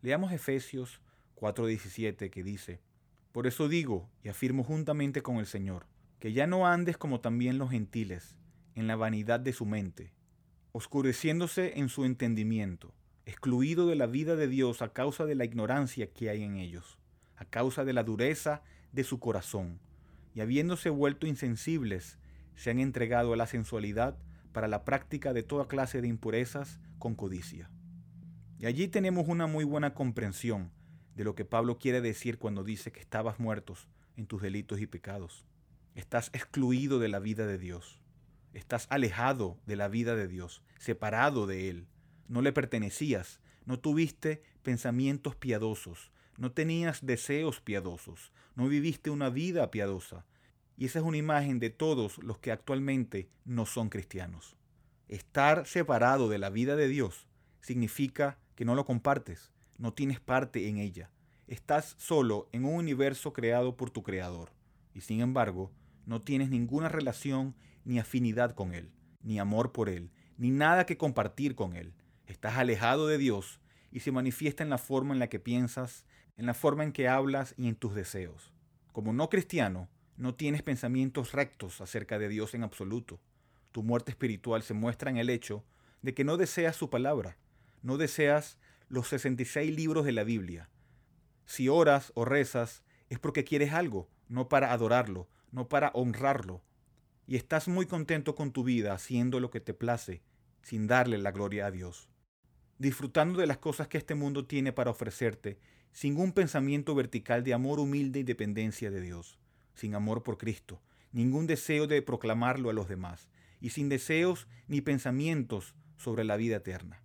Leamos 0.02 0.32
Efesios 0.32 1.00
4:17 1.36 2.30
que 2.30 2.42
dice, 2.42 2.80
Por 3.32 3.46
eso 3.46 3.68
digo 3.68 4.08
y 4.24 4.28
afirmo 4.28 4.64
juntamente 4.64 5.22
con 5.22 5.36
el 5.36 5.46
Señor, 5.46 5.86
que 6.18 6.32
ya 6.32 6.46
no 6.46 6.66
andes 6.66 6.96
como 6.96 7.20
también 7.20 7.58
los 7.58 7.70
gentiles, 7.70 8.36
en 8.74 8.86
la 8.86 8.96
vanidad 8.96 9.38
de 9.40 9.52
su 9.52 9.66
mente, 9.66 10.12
oscureciéndose 10.72 11.78
en 11.78 11.88
su 11.90 12.04
entendimiento, 12.04 12.94
excluido 13.26 13.86
de 13.86 13.96
la 13.96 14.06
vida 14.06 14.36
de 14.36 14.48
Dios 14.48 14.80
a 14.80 14.92
causa 14.92 15.26
de 15.26 15.34
la 15.34 15.44
ignorancia 15.44 16.10
que 16.12 16.30
hay 16.30 16.42
en 16.42 16.56
ellos, 16.56 16.98
a 17.36 17.44
causa 17.44 17.84
de 17.84 17.92
la 17.92 18.04
dureza 18.04 18.62
de 18.92 19.04
su 19.04 19.20
corazón 19.20 19.80
y 20.34 20.40
habiéndose 20.40 20.90
vuelto 20.90 21.26
insensibles, 21.26 22.18
se 22.54 22.70
han 22.70 22.78
entregado 22.78 23.32
a 23.32 23.36
la 23.36 23.46
sensualidad 23.46 24.16
para 24.52 24.68
la 24.68 24.84
práctica 24.84 25.32
de 25.32 25.42
toda 25.42 25.68
clase 25.68 26.00
de 26.00 26.08
impurezas 26.08 26.78
con 26.98 27.14
codicia. 27.14 27.70
Y 28.58 28.66
allí 28.66 28.88
tenemos 28.88 29.28
una 29.28 29.46
muy 29.46 29.64
buena 29.64 29.94
comprensión 29.94 30.70
de 31.14 31.24
lo 31.24 31.34
que 31.34 31.44
Pablo 31.44 31.78
quiere 31.78 32.00
decir 32.00 32.38
cuando 32.38 32.64
dice 32.64 32.92
que 32.92 33.00
estabas 33.00 33.40
muertos 33.40 33.88
en 34.16 34.26
tus 34.26 34.42
delitos 34.42 34.80
y 34.80 34.86
pecados. 34.86 35.46
Estás 35.94 36.30
excluido 36.32 36.98
de 36.98 37.08
la 37.08 37.18
vida 37.18 37.46
de 37.46 37.58
Dios. 37.58 38.00
Estás 38.52 38.86
alejado 38.90 39.58
de 39.66 39.76
la 39.76 39.88
vida 39.88 40.14
de 40.16 40.28
Dios, 40.28 40.62
separado 40.78 41.46
de 41.46 41.70
Él. 41.70 41.86
No 42.28 42.42
le 42.42 42.52
pertenecías, 42.52 43.40
no 43.64 43.78
tuviste 43.78 44.42
pensamientos 44.62 45.36
piadosos, 45.36 46.10
no 46.40 46.52
tenías 46.52 47.04
deseos 47.04 47.60
piadosos, 47.60 48.32
no 48.56 48.66
viviste 48.66 49.10
una 49.10 49.28
vida 49.28 49.70
piadosa. 49.70 50.24
Y 50.78 50.86
esa 50.86 51.00
es 51.00 51.04
una 51.04 51.18
imagen 51.18 51.58
de 51.58 51.68
todos 51.68 52.16
los 52.16 52.38
que 52.38 52.50
actualmente 52.50 53.28
no 53.44 53.66
son 53.66 53.90
cristianos. 53.90 54.56
Estar 55.06 55.66
separado 55.66 56.30
de 56.30 56.38
la 56.38 56.48
vida 56.48 56.76
de 56.76 56.88
Dios 56.88 57.28
significa 57.60 58.38
que 58.54 58.64
no 58.64 58.74
lo 58.74 58.86
compartes, 58.86 59.52
no 59.76 59.92
tienes 59.92 60.18
parte 60.18 60.66
en 60.66 60.78
ella. 60.78 61.10
Estás 61.46 61.94
solo 61.98 62.48
en 62.52 62.64
un 62.64 62.76
universo 62.76 63.34
creado 63.34 63.76
por 63.76 63.90
tu 63.90 64.02
Creador. 64.02 64.50
Y 64.94 65.02
sin 65.02 65.20
embargo, 65.20 65.70
no 66.06 66.22
tienes 66.22 66.48
ninguna 66.48 66.88
relación 66.88 67.54
ni 67.84 67.98
afinidad 67.98 68.54
con 68.54 68.72
Él, 68.72 68.90
ni 69.22 69.38
amor 69.38 69.72
por 69.72 69.90
Él, 69.90 70.10
ni 70.38 70.50
nada 70.50 70.86
que 70.86 70.96
compartir 70.96 71.54
con 71.54 71.76
Él. 71.76 71.92
Estás 72.26 72.56
alejado 72.56 73.06
de 73.08 73.18
Dios 73.18 73.60
y 73.92 74.00
se 74.00 74.10
manifiesta 74.10 74.62
en 74.62 74.70
la 74.70 74.78
forma 74.78 75.12
en 75.12 75.18
la 75.18 75.28
que 75.28 75.38
piensas, 75.38 76.06
en 76.40 76.46
la 76.46 76.54
forma 76.54 76.84
en 76.84 76.92
que 76.92 77.06
hablas 77.06 77.54
y 77.58 77.68
en 77.68 77.76
tus 77.76 77.94
deseos. 77.94 78.50
Como 78.92 79.12
no 79.12 79.28
cristiano, 79.28 79.90
no 80.16 80.34
tienes 80.34 80.62
pensamientos 80.62 81.32
rectos 81.32 81.82
acerca 81.82 82.18
de 82.18 82.30
Dios 82.30 82.54
en 82.54 82.64
absoluto. 82.64 83.20
Tu 83.72 83.82
muerte 83.82 84.10
espiritual 84.10 84.62
se 84.62 84.72
muestra 84.72 85.10
en 85.10 85.18
el 85.18 85.28
hecho 85.28 85.66
de 86.00 86.14
que 86.14 86.24
no 86.24 86.38
deseas 86.38 86.76
su 86.76 86.88
palabra, 86.88 87.36
no 87.82 87.98
deseas 87.98 88.56
los 88.88 89.08
66 89.08 89.76
libros 89.76 90.06
de 90.06 90.12
la 90.12 90.24
Biblia. 90.24 90.70
Si 91.44 91.68
oras 91.68 92.10
o 92.14 92.24
rezas 92.24 92.84
es 93.10 93.18
porque 93.18 93.44
quieres 93.44 93.74
algo, 93.74 94.08
no 94.30 94.48
para 94.48 94.72
adorarlo, 94.72 95.28
no 95.52 95.68
para 95.68 95.90
honrarlo. 95.92 96.62
Y 97.26 97.36
estás 97.36 97.68
muy 97.68 97.84
contento 97.84 98.34
con 98.34 98.50
tu 98.50 98.64
vida 98.64 98.94
haciendo 98.94 99.40
lo 99.40 99.50
que 99.50 99.60
te 99.60 99.74
place, 99.74 100.22
sin 100.62 100.86
darle 100.86 101.18
la 101.18 101.32
gloria 101.32 101.66
a 101.66 101.70
Dios. 101.70 102.08
Disfrutando 102.78 103.40
de 103.40 103.46
las 103.46 103.58
cosas 103.58 103.88
que 103.88 103.98
este 103.98 104.14
mundo 104.14 104.46
tiene 104.46 104.72
para 104.72 104.90
ofrecerte 104.90 105.58
sin 105.92 106.16
un 106.18 106.32
pensamiento 106.32 106.94
vertical 106.94 107.44
de 107.44 107.54
amor 107.54 107.80
humilde 107.80 108.20
y 108.20 108.22
dependencia 108.22 108.90
de 108.90 109.00
Dios, 109.00 109.38
sin 109.74 109.94
amor 109.94 110.22
por 110.22 110.38
Cristo, 110.38 110.80
ningún 111.12 111.46
deseo 111.46 111.86
de 111.86 112.02
proclamarlo 112.02 112.70
a 112.70 112.72
los 112.72 112.88
demás, 112.88 113.28
y 113.60 113.70
sin 113.70 113.88
deseos 113.88 114.48
ni 114.68 114.80
pensamientos 114.80 115.74
sobre 115.96 116.24
la 116.24 116.36
vida 116.36 116.56
eterna. 116.56 117.02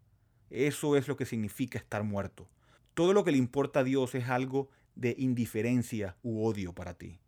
Eso 0.49 0.95
es 0.95 1.07
lo 1.07 1.17
que 1.17 1.25
significa 1.25 1.77
estar 1.77 2.03
muerto. 2.03 2.49
Todo 2.93 3.13
lo 3.13 3.23
que 3.23 3.31
le 3.31 3.37
importa 3.37 3.81
a 3.81 3.83
Dios 3.83 4.15
es 4.15 4.29
algo 4.29 4.69
de 4.95 5.15
indiferencia 5.17 6.15
u 6.23 6.45
odio 6.45 6.73
para 6.73 6.93
ti. 6.93 7.19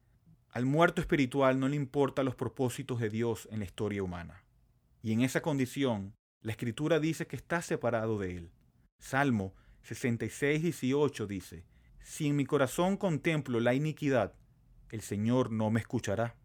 Al 0.50 0.66
muerto 0.66 1.02
espiritual 1.02 1.60
no 1.60 1.68
le 1.68 1.76
importan 1.76 2.26
los 2.26 2.36
propósitos 2.36 3.00
de 3.00 3.10
Dios 3.10 3.48
en 3.52 3.60
la 3.60 3.66
historia 3.66 4.02
humana. 4.02 4.44
Y 5.04 5.12
en 5.12 5.22
esa 5.22 5.42
condición, 5.42 6.14
la 6.42 6.52
Escritura 6.52 7.00
dice 7.00 7.28
que 7.28 7.36
está 7.36 7.62
separado 7.62 8.18
de 8.18 8.38
Él. 8.38 8.52
Salmo 9.00 9.54
66, 9.88 10.62
18 10.63 11.27
dice, 11.27 11.63
Si 12.01 12.27
en 12.27 12.36
mi 12.36 12.46
corazón 12.46 12.98
contemplo 12.98 13.62
la 13.62 13.74
iniquidad, 13.74 14.34
el 14.91 15.00
Señor 15.00 15.50
no 15.50 15.72
me 15.72 15.79
escuchará. 15.79 16.36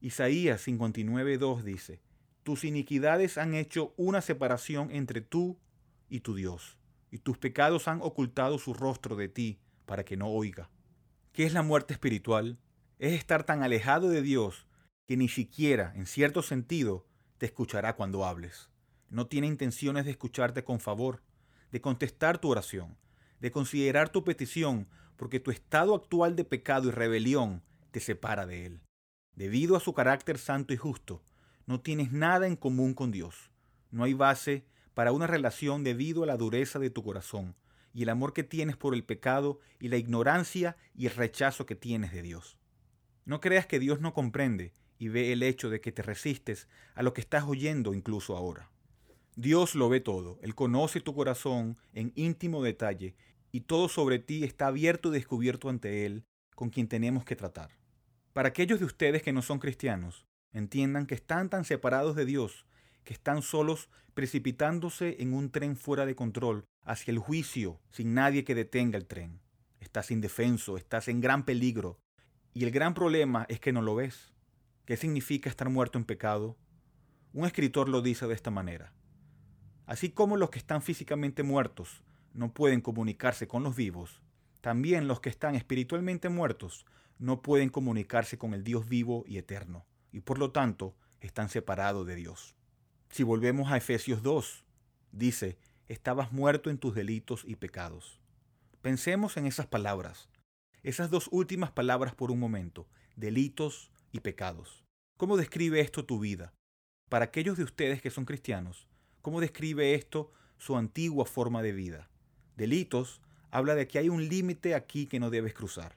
Isaías 0.00 0.62
59, 0.62 1.38
2 1.38 1.64
dice, 1.64 2.02
Tus 2.42 2.64
iniquidades 2.64 3.38
han 3.38 3.54
hecho 3.54 3.94
una 3.96 4.20
separación 4.22 4.90
entre 4.90 5.20
tú 5.20 5.60
y 6.08 6.18
tu 6.18 6.34
Dios, 6.34 6.78
y 7.12 7.18
tus 7.18 7.38
pecados 7.38 7.86
han 7.86 8.00
ocultado 8.02 8.58
su 8.58 8.74
rostro 8.74 9.14
de 9.14 9.28
ti 9.28 9.60
para 9.86 10.04
que 10.04 10.16
no 10.16 10.26
oiga. 10.26 10.68
¿Qué 11.30 11.44
es 11.44 11.52
la 11.52 11.62
muerte 11.62 11.94
espiritual? 11.94 12.58
Es 12.98 13.12
estar 13.12 13.44
tan 13.44 13.62
alejado 13.62 14.08
de 14.08 14.22
Dios 14.22 14.66
que 15.06 15.16
ni 15.16 15.28
siquiera, 15.28 15.92
en 15.94 16.06
cierto 16.06 16.42
sentido, 16.42 17.06
te 17.38 17.46
escuchará 17.46 17.94
cuando 17.94 18.24
hables. 18.24 18.68
No 19.10 19.28
tiene 19.28 19.46
intenciones 19.46 20.06
de 20.06 20.10
escucharte 20.10 20.64
con 20.64 20.80
favor, 20.80 21.22
de 21.72 21.80
contestar 21.80 22.38
tu 22.38 22.48
oración, 22.48 22.96
de 23.40 23.50
considerar 23.50 24.08
tu 24.08 24.24
petición, 24.24 24.88
porque 25.16 25.40
tu 25.40 25.50
estado 25.50 25.94
actual 25.94 26.36
de 26.36 26.44
pecado 26.44 26.88
y 26.88 26.92
rebelión 26.92 27.62
te 27.90 28.00
separa 28.00 28.46
de 28.46 28.66
Él. 28.66 28.80
Debido 29.34 29.76
a 29.76 29.80
su 29.80 29.92
carácter 29.94 30.38
santo 30.38 30.72
y 30.74 30.76
justo, 30.76 31.22
no 31.66 31.80
tienes 31.80 32.12
nada 32.12 32.46
en 32.46 32.56
común 32.56 32.94
con 32.94 33.10
Dios. 33.10 33.50
No 33.90 34.04
hay 34.04 34.14
base 34.14 34.64
para 34.94 35.12
una 35.12 35.26
relación 35.26 35.84
debido 35.84 36.22
a 36.22 36.26
la 36.26 36.36
dureza 36.36 36.78
de 36.78 36.90
tu 36.90 37.02
corazón 37.02 37.54
y 37.92 38.02
el 38.02 38.08
amor 38.08 38.32
que 38.32 38.44
tienes 38.44 38.76
por 38.76 38.94
el 38.94 39.04
pecado 39.04 39.60
y 39.80 39.88
la 39.88 39.96
ignorancia 39.96 40.76
y 40.94 41.06
el 41.06 41.14
rechazo 41.14 41.66
que 41.66 41.74
tienes 41.74 42.12
de 42.12 42.22
Dios. 42.22 42.58
No 43.24 43.40
creas 43.40 43.66
que 43.66 43.78
Dios 43.78 44.00
no 44.00 44.14
comprende 44.14 44.72
y 44.98 45.08
ve 45.08 45.32
el 45.32 45.42
hecho 45.42 45.70
de 45.70 45.80
que 45.80 45.92
te 45.92 46.02
resistes 46.02 46.68
a 46.94 47.02
lo 47.02 47.12
que 47.12 47.20
estás 47.20 47.44
oyendo 47.44 47.94
incluso 47.94 48.36
ahora. 48.36 48.70
Dios 49.40 49.76
lo 49.76 49.88
ve 49.88 50.00
todo, 50.00 50.40
Él 50.42 50.56
conoce 50.56 51.00
tu 51.00 51.14
corazón 51.14 51.76
en 51.92 52.10
íntimo 52.16 52.60
detalle 52.60 53.14
y 53.52 53.60
todo 53.60 53.88
sobre 53.88 54.18
ti 54.18 54.42
está 54.42 54.66
abierto 54.66 55.10
y 55.10 55.12
descubierto 55.12 55.68
ante 55.68 56.04
Él, 56.04 56.24
con 56.56 56.70
quien 56.70 56.88
tenemos 56.88 57.24
que 57.24 57.36
tratar. 57.36 57.70
Para 58.32 58.48
aquellos 58.48 58.80
de 58.80 58.84
ustedes 58.84 59.22
que 59.22 59.32
no 59.32 59.42
son 59.42 59.60
cristianos, 59.60 60.26
entiendan 60.52 61.06
que 61.06 61.14
están 61.14 61.50
tan 61.50 61.64
separados 61.64 62.16
de 62.16 62.24
Dios 62.24 62.66
que 63.04 63.14
están 63.14 63.42
solos 63.42 63.88
precipitándose 64.12 65.18
en 65.20 65.32
un 65.32 65.52
tren 65.52 65.76
fuera 65.76 66.04
de 66.04 66.16
control 66.16 66.64
hacia 66.82 67.12
el 67.12 67.20
juicio 67.20 67.80
sin 67.92 68.14
nadie 68.14 68.42
que 68.42 68.56
detenga 68.56 68.98
el 68.98 69.06
tren. 69.06 69.40
Estás 69.78 70.10
indefenso, 70.10 70.76
estás 70.76 71.06
en 71.06 71.20
gran 71.20 71.44
peligro. 71.44 72.00
Y 72.54 72.64
el 72.64 72.72
gran 72.72 72.92
problema 72.92 73.46
es 73.48 73.60
que 73.60 73.72
no 73.72 73.82
lo 73.82 73.94
ves. 73.94 74.34
¿Qué 74.84 74.96
significa 74.96 75.48
estar 75.48 75.70
muerto 75.70 75.96
en 75.96 76.04
pecado? 76.06 76.58
Un 77.32 77.46
escritor 77.46 77.88
lo 77.88 78.02
dice 78.02 78.26
de 78.26 78.34
esta 78.34 78.50
manera. 78.50 78.92
Así 79.88 80.10
como 80.10 80.36
los 80.36 80.50
que 80.50 80.58
están 80.58 80.82
físicamente 80.82 81.42
muertos 81.42 82.02
no 82.34 82.52
pueden 82.52 82.82
comunicarse 82.82 83.48
con 83.48 83.62
los 83.62 83.74
vivos, 83.74 84.20
también 84.60 85.08
los 85.08 85.20
que 85.20 85.30
están 85.30 85.54
espiritualmente 85.54 86.28
muertos 86.28 86.84
no 87.18 87.40
pueden 87.40 87.70
comunicarse 87.70 88.36
con 88.36 88.52
el 88.52 88.64
Dios 88.64 88.86
vivo 88.86 89.24
y 89.26 89.38
eterno, 89.38 89.86
y 90.12 90.20
por 90.20 90.38
lo 90.38 90.52
tanto 90.52 90.94
están 91.20 91.48
separados 91.48 92.06
de 92.06 92.16
Dios. 92.16 92.54
Si 93.08 93.22
volvemos 93.22 93.72
a 93.72 93.78
Efesios 93.78 94.22
2, 94.22 94.62
dice, 95.12 95.56
estabas 95.86 96.32
muerto 96.32 96.68
en 96.68 96.76
tus 96.76 96.94
delitos 96.94 97.42
y 97.46 97.56
pecados. 97.56 98.20
Pensemos 98.82 99.38
en 99.38 99.46
esas 99.46 99.68
palabras, 99.68 100.28
esas 100.82 101.08
dos 101.08 101.30
últimas 101.32 101.70
palabras 101.70 102.14
por 102.14 102.30
un 102.30 102.38
momento, 102.38 102.86
delitos 103.16 103.90
y 104.12 104.20
pecados. 104.20 104.84
¿Cómo 105.16 105.38
describe 105.38 105.80
esto 105.80 106.04
tu 106.04 106.20
vida? 106.20 106.52
Para 107.08 107.24
aquellos 107.24 107.56
de 107.56 107.64
ustedes 107.64 108.02
que 108.02 108.10
son 108.10 108.26
cristianos, 108.26 108.87
¿cómo 109.22 109.40
describe 109.40 109.94
esto 109.94 110.32
su 110.56 110.76
antigua 110.76 111.24
forma 111.24 111.62
de 111.62 111.72
vida? 111.72 112.08
Delitos 112.56 113.20
habla 113.50 113.74
de 113.74 113.86
que 113.86 113.98
hay 113.98 114.08
un 114.08 114.28
límite 114.28 114.74
aquí 114.74 115.06
que 115.06 115.20
no 115.20 115.30
debes 115.30 115.54
cruzar. 115.54 115.96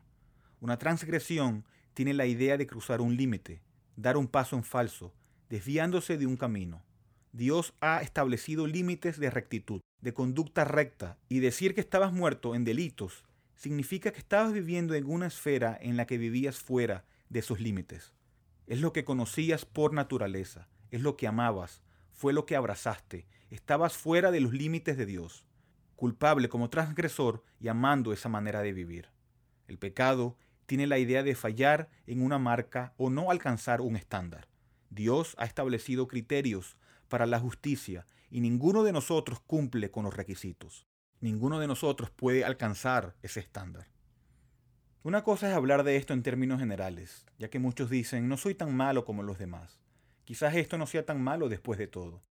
Una 0.59 0.77
transgresión 0.77 1.65
tiene 1.93 2.13
la 2.13 2.25
idea 2.25 2.57
de 2.57 2.67
cruzar 2.67 3.01
un 3.01 3.17
límite, 3.17 3.61
dar 3.95 4.17
un 4.17 4.27
paso 4.27 4.55
en 4.55 4.63
falso, 4.63 5.13
desviándose 5.49 6.17
de 6.17 6.27
un 6.27 6.37
camino. 6.37 6.83
Dios 7.33 7.73
ha 7.81 8.01
establecido 8.01 8.67
límites 8.67 9.19
de 9.19 9.29
rectitud, 9.29 9.81
de 10.01 10.13
conducta 10.13 10.65
recta, 10.65 11.17
y 11.29 11.39
decir 11.39 11.73
que 11.73 11.81
estabas 11.81 12.13
muerto 12.13 12.55
en 12.55 12.63
delitos 12.63 13.25
significa 13.55 14.11
que 14.11 14.19
estabas 14.19 14.53
viviendo 14.53 14.95
en 14.95 15.05
una 15.05 15.27
esfera 15.27 15.77
en 15.79 15.95
la 15.95 16.07
que 16.07 16.17
vivías 16.17 16.59
fuera 16.59 17.05
de 17.29 17.39
esos 17.39 17.59
límites. 17.59 18.13
Es 18.67 18.81
lo 18.81 18.91
que 18.91 19.05
conocías 19.05 19.65
por 19.65 19.93
naturaleza, 19.93 20.67
es 20.89 21.01
lo 21.01 21.15
que 21.15 21.27
amabas, 21.27 21.81
fue 22.11 22.33
lo 22.33 22.45
que 22.45 22.55
abrazaste, 22.55 23.27
estabas 23.49 23.97
fuera 23.97 24.31
de 24.31 24.41
los 24.41 24.53
límites 24.53 24.97
de 24.97 25.05
Dios 25.05 25.45
culpable 26.01 26.49
como 26.49 26.71
transgresor 26.71 27.43
y 27.59 27.67
amando 27.67 28.11
esa 28.11 28.27
manera 28.27 28.63
de 28.63 28.73
vivir. 28.73 29.11
El 29.67 29.77
pecado 29.77 30.35
tiene 30.65 30.87
la 30.87 30.97
idea 30.97 31.21
de 31.21 31.35
fallar 31.35 31.91
en 32.07 32.23
una 32.23 32.39
marca 32.39 32.95
o 32.97 33.11
no 33.11 33.29
alcanzar 33.29 33.81
un 33.81 33.95
estándar. 33.95 34.47
Dios 34.89 35.35
ha 35.37 35.45
establecido 35.45 36.07
criterios 36.07 36.75
para 37.07 37.27
la 37.27 37.39
justicia 37.39 38.07
y 38.31 38.41
ninguno 38.41 38.81
de 38.81 38.93
nosotros 38.93 39.41
cumple 39.41 39.91
con 39.91 40.03
los 40.03 40.15
requisitos. 40.15 40.87
Ninguno 41.19 41.59
de 41.59 41.67
nosotros 41.67 42.09
puede 42.09 42.45
alcanzar 42.45 43.15
ese 43.21 43.39
estándar. 43.39 43.87
Una 45.03 45.23
cosa 45.23 45.49
es 45.49 45.55
hablar 45.55 45.83
de 45.83 45.97
esto 45.97 46.13
en 46.13 46.23
términos 46.23 46.59
generales, 46.59 47.27
ya 47.37 47.51
que 47.51 47.59
muchos 47.59 47.91
dicen, 47.91 48.27
no 48.27 48.37
soy 48.37 48.55
tan 48.55 48.75
malo 48.75 49.05
como 49.05 49.21
los 49.21 49.37
demás. 49.37 49.80
Quizás 50.31 50.55
esto 50.55 50.77
no 50.77 50.87
sea 50.87 51.05
tan 51.05 51.21
malo 51.21 51.49
después 51.49 51.77
de 51.77 51.87
todo. 51.87 52.21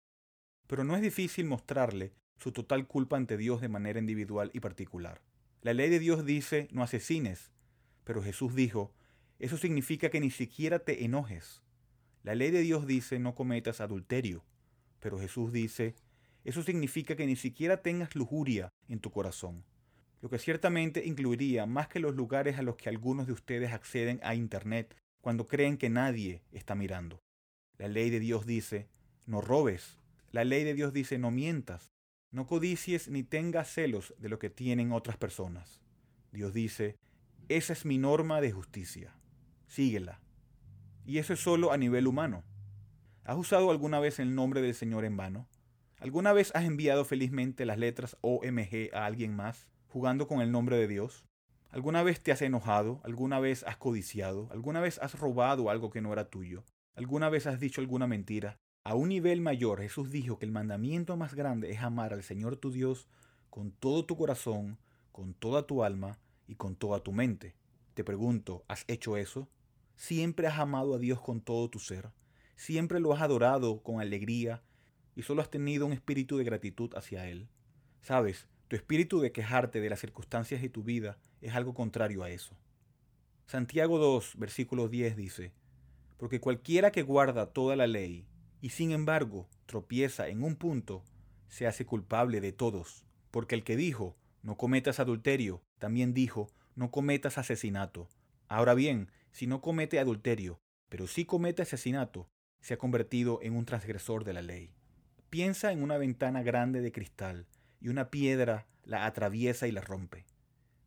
Pero 0.65 0.83
no 0.83 0.95
es 0.95 1.03
difícil 1.03 1.45
mostrarle 1.45 2.15
su 2.35 2.51
total 2.51 2.87
culpa 2.87 3.15
ante 3.15 3.37
Dios 3.37 3.61
de 3.61 3.69
manera 3.69 3.99
individual 3.99 4.49
y 4.55 4.59
particular. 4.59 5.21
La 5.61 5.75
ley 5.75 5.91
de 5.91 5.99
Dios 5.99 6.25
dice 6.25 6.67
no 6.71 6.81
asesines, 6.81 7.51
pero 8.03 8.23
Jesús 8.23 8.55
dijo, 8.55 8.91
eso 9.37 9.55
significa 9.55 10.09
que 10.09 10.19
ni 10.19 10.31
siquiera 10.31 10.79
te 10.79 11.05
enojes. 11.05 11.61
La 12.23 12.33
ley 12.33 12.49
de 12.49 12.61
Dios 12.61 12.87
dice 12.87 13.19
no 13.19 13.35
cometas 13.35 13.81
adulterio, 13.81 14.43
pero 14.99 15.19
Jesús 15.19 15.51
dice, 15.51 15.93
eso 16.43 16.63
significa 16.63 17.15
que 17.15 17.27
ni 17.27 17.35
siquiera 17.35 17.83
tengas 17.83 18.15
lujuria 18.15 18.69
en 18.87 18.99
tu 18.99 19.11
corazón, 19.11 19.63
lo 20.23 20.29
que 20.31 20.39
ciertamente 20.39 21.05
incluiría 21.05 21.67
más 21.67 21.87
que 21.87 21.99
los 21.99 22.15
lugares 22.15 22.57
a 22.57 22.63
los 22.63 22.77
que 22.77 22.89
algunos 22.89 23.27
de 23.27 23.33
ustedes 23.33 23.71
acceden 23.71 24.19
a 24.23 24.33
Internet 24.33 24.97
cuando 25.21 25.45
creen 25.45 25.77
que 25.77 25.91
nadie 25.91 26.41
está 26.51 26.73
mirando. 26.73 27.21
La 27.81 27.87
ley 27.87 28.11
de 28.11 28.19
Dios 28.19 28.45
dice, 28.45 28.87
no 29.25 29.41
robes. 29.41 29.97
La 30.31 30.43
ley 30.43 30.63
de 30.63 30.75
Dios 30.75 30.93
dice, 30.93 31.17
no 31.17 31.31
mientas. 31.31 31.91
No 32.29 32.45
codicies 32.45 33.07
ni 33.07 33.23
tengas 33.23 33.73
celos 33.73 34.13
de 34.19 34.29
lo 34.29 34.37
que 34.37 34.51
tienen 34.51 34.91
otras 34.91 35.17
personas. 35.17 35.81
Dios 36.31 36.53
dice, 36.53 36.99
esa 37.49 37.73
es 37.73 37.83
mi 37.83 37.97
norma 37.97 38.39
de 38.39 38.51
justicia. 38.51 39.15
Síguela. 39.65 40.21
Y 41.07 41.17
eso 41.17 41.33
es 41.33 41.39
solo 41.39 41.71
a 41.71 41.77
nivel 41.77 42.05
humano. 42.05 42.43
¿Has 43.23 43.37
usado 43.37 43.71
alguna 43.71 43.99
vez 43.99 44.19
el 44.19 44.35
nombre 44.35 44.61
del 44.61 44.75
Señor 44.75 45.03
en 45.03 45.17
vano? 45.17 45.49
¿Alguna 45.97 46.33
vez 46.33 46.51
has 46.53 46.65
enviado 46.65 47.03
felizmente 47.03 47.65
las 47.65 47.79
letras 47.79 48.15
OMG 48.21 48.93
a 48.93 49.07
alguien 49.07 49.35
más, 49.35 49.67
jugando 49.87 50.27
con 50.27 50.41
el 50.41 50.51
nombre 50.51 50.77
de 50.77 50.87
Dios? 50.87 51.25
¿Alguna 51.71 52.03
vez 52.03 52.21
te 52.21 52.31
has 52.31 52.43
enojado? 52.43 53.01
¿Alguna 53.03 53.39
vez 53.39 53.63
has 53.63 53.77
codiciado? 53.77 54.49
¿Alguna 54.51 54.81
vez 54.81 54.99
has 54.99 55.19
robado 55.19 55.71
algo 55.71 55.89
que 55.89 56.01
no 56.01 56.13
era 56.13 56.29
tuyo? 56.29 56.63
¿Alguna 56.95 57.29
vez 57.29 57.47
has 57.47 57.59
dicho 57.59 57.79
alguna 57.79 58.05
mentira? 58.05 58.59
A 58.83 58.95
un 58.95 59.09
nivel 59.09 59.39
mayor, 59.39 59.79
Jesús 59.79 60.11
dijo 60.11 60.37
que 60.37 60.45
el 60.45 60.51
mandamiento 60.51 61.15
más 61.15 61.35
grande 61.35 61.71
es 61.71 61.79
amar 61.79 62.13
al 62.13 62.21
Señor 62.21 62.57
tu 62.57 62.69
Dios 62.69 63.07
con 63.49 63.71
todo 63.71 64.05
tu 64.05 64.17
corazón, 64.17 64.77
con 65.13 65.33
toda 65.33 65.65
tu 65.65 65.83
alma 65.83 66.19
y 66.47 66.55
con 66.55 66.75
toda 66.75 66.99
tu 66.99 67.13
mente. 67.13 67.55
Te 67.93 68.03
pregunto, 68.03 68.65
¿has 68.67 68.83
hecho 68.89 69.15
eso? 69.15 69.47
¿Siempre 69.95 70.47
has 70.47 70.59
amado 70.59 70.95
a 70.95 70.99
Dios 70.99 71.21
con 71.21 71.39
todo 71.39 71.69
tu 71.69 71.79
ser? 71.79 72.11
¿Siempre 72.57 72.99
lo 72.99 73.13
has 73.13 73.21
adorado 73.21 73.81
con 73.83 74.01
alegría 74.01 74.61
y 75.15 75.21
solo 75.21 75.41
has 75.41 75.49
tenido 75.49 75.85
un 75.85 75.93
espíritu 75.93 76.37
de 76.37 76.43
gratitud 76.43 76.93
hacia 76.95 77.27
Él? 77.29 77.47
Sabes, 78.01 78.47
tu 78.67 78.75
espíritu 78.75 79.21
de 79.21 79.31
quejarte 79.31 79.79
de 79.79 79.89
las 79.89 79.99
circunstancias 79.99 80.61
de 80.61 80.69
tu 80.69 80.83
vida 80.83 81.17
es 81.39 81.55
algo 81.55 81.73
contrario 81.73 82.23
a 82.23 82.29
eso. 82.29 82.57
Santiago 83.45 83.97
2, 83.97 84.33
versículo 84.37 84.89
10 84.89 85.15
dice, 85.15 85.53
Porque 86.21 86.39
cualquiera 86.39 86.91
que 86.91 87.01
guarda 87.01 87.47
toda 87.47 87.75
la 87.75 87.87
ley 87.87 88.27
y 88.61 88.69
sin 88.69 88.91
embargo 88.91 89.49
tropieza 89.65 90.27
en 90.27 90.43
un 90.43 90.55
punto, 90.55 91.03
se 91.47 91.65
hace 91.65 91.83
culpable 91.83 92.41
de 92.41 92.51
todos, 92.51 93.07
porque 93.31 93.55
el 93.55 93.63
que 93.63 93.75
dijo, 93.75 94.15
no 94.43 94.55
cometas 94.55 94.99
adulterio, 94.99 95.63
también 95.79 96.13
dijo, 96.13 96.51
no 96.75 96.91
cometas 96.91 97.39
asesinato. 97.39 98.07
Ahora 98.47 98.75
bien, 98.75 99.09
si 99.31 99.47
no 99.47 99.61
comete 99.61 99.97
adulterio, 99.97 100.61
pero 100.89 101.07
sí 101.07 101.25
comete 101.25 101.63
asesinato, 101.63 102.29
se 102.59 102.75
ha 102.75 102.77
convertido 102.77 103.39
en 103.41 103.55
un 103.55 103.65
transgresor 103.65 104.23
de 104.23 104.33
la 104.33 104.43
ley. 104.43 104.75
Piensa 105.31 105.71
en 105.71 105.81
una 105.81 105.97
ventana 105.97 106.43
grande 106.43 106.81
de 106.81 106.91
cristal 106.91 107.47
y 107.79 107.89
una 107.89 108.11
piedra 108.11 108.67
la 108.83 109.07
atraviesa 109.07 109.67
y 109.67 109.71
la 109.71 109.81
rompe. 109.81 110.27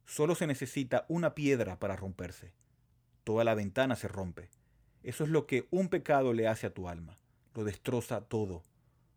Solo 0.05 0.37
se 0.37 0.47
necesita 0.47 1.07
una 1.09 1.35
piedra 1.35 1.81
para 1.81 1.97
romperse. 1.97 2.55
Toda 3.25 3.43
la 3.43 3.57
ventana 3.57 3.97
se 3.97 4.07
rompe. 4.07 4.49
Eso 5.05 5.23
es 5.23 5.31
lo 5.31 5.47
que 5.47 5.69
un 5.71 5.89
pecado 5.89 6.33
le 6.33 6.49
hace 6.49 6.67
a 6.67 6.75
tu 6.75 6.89
alma 6.89 7.17
lo 7.55 7.65
destroza 7.65 8.21
todo. 8.23 8.63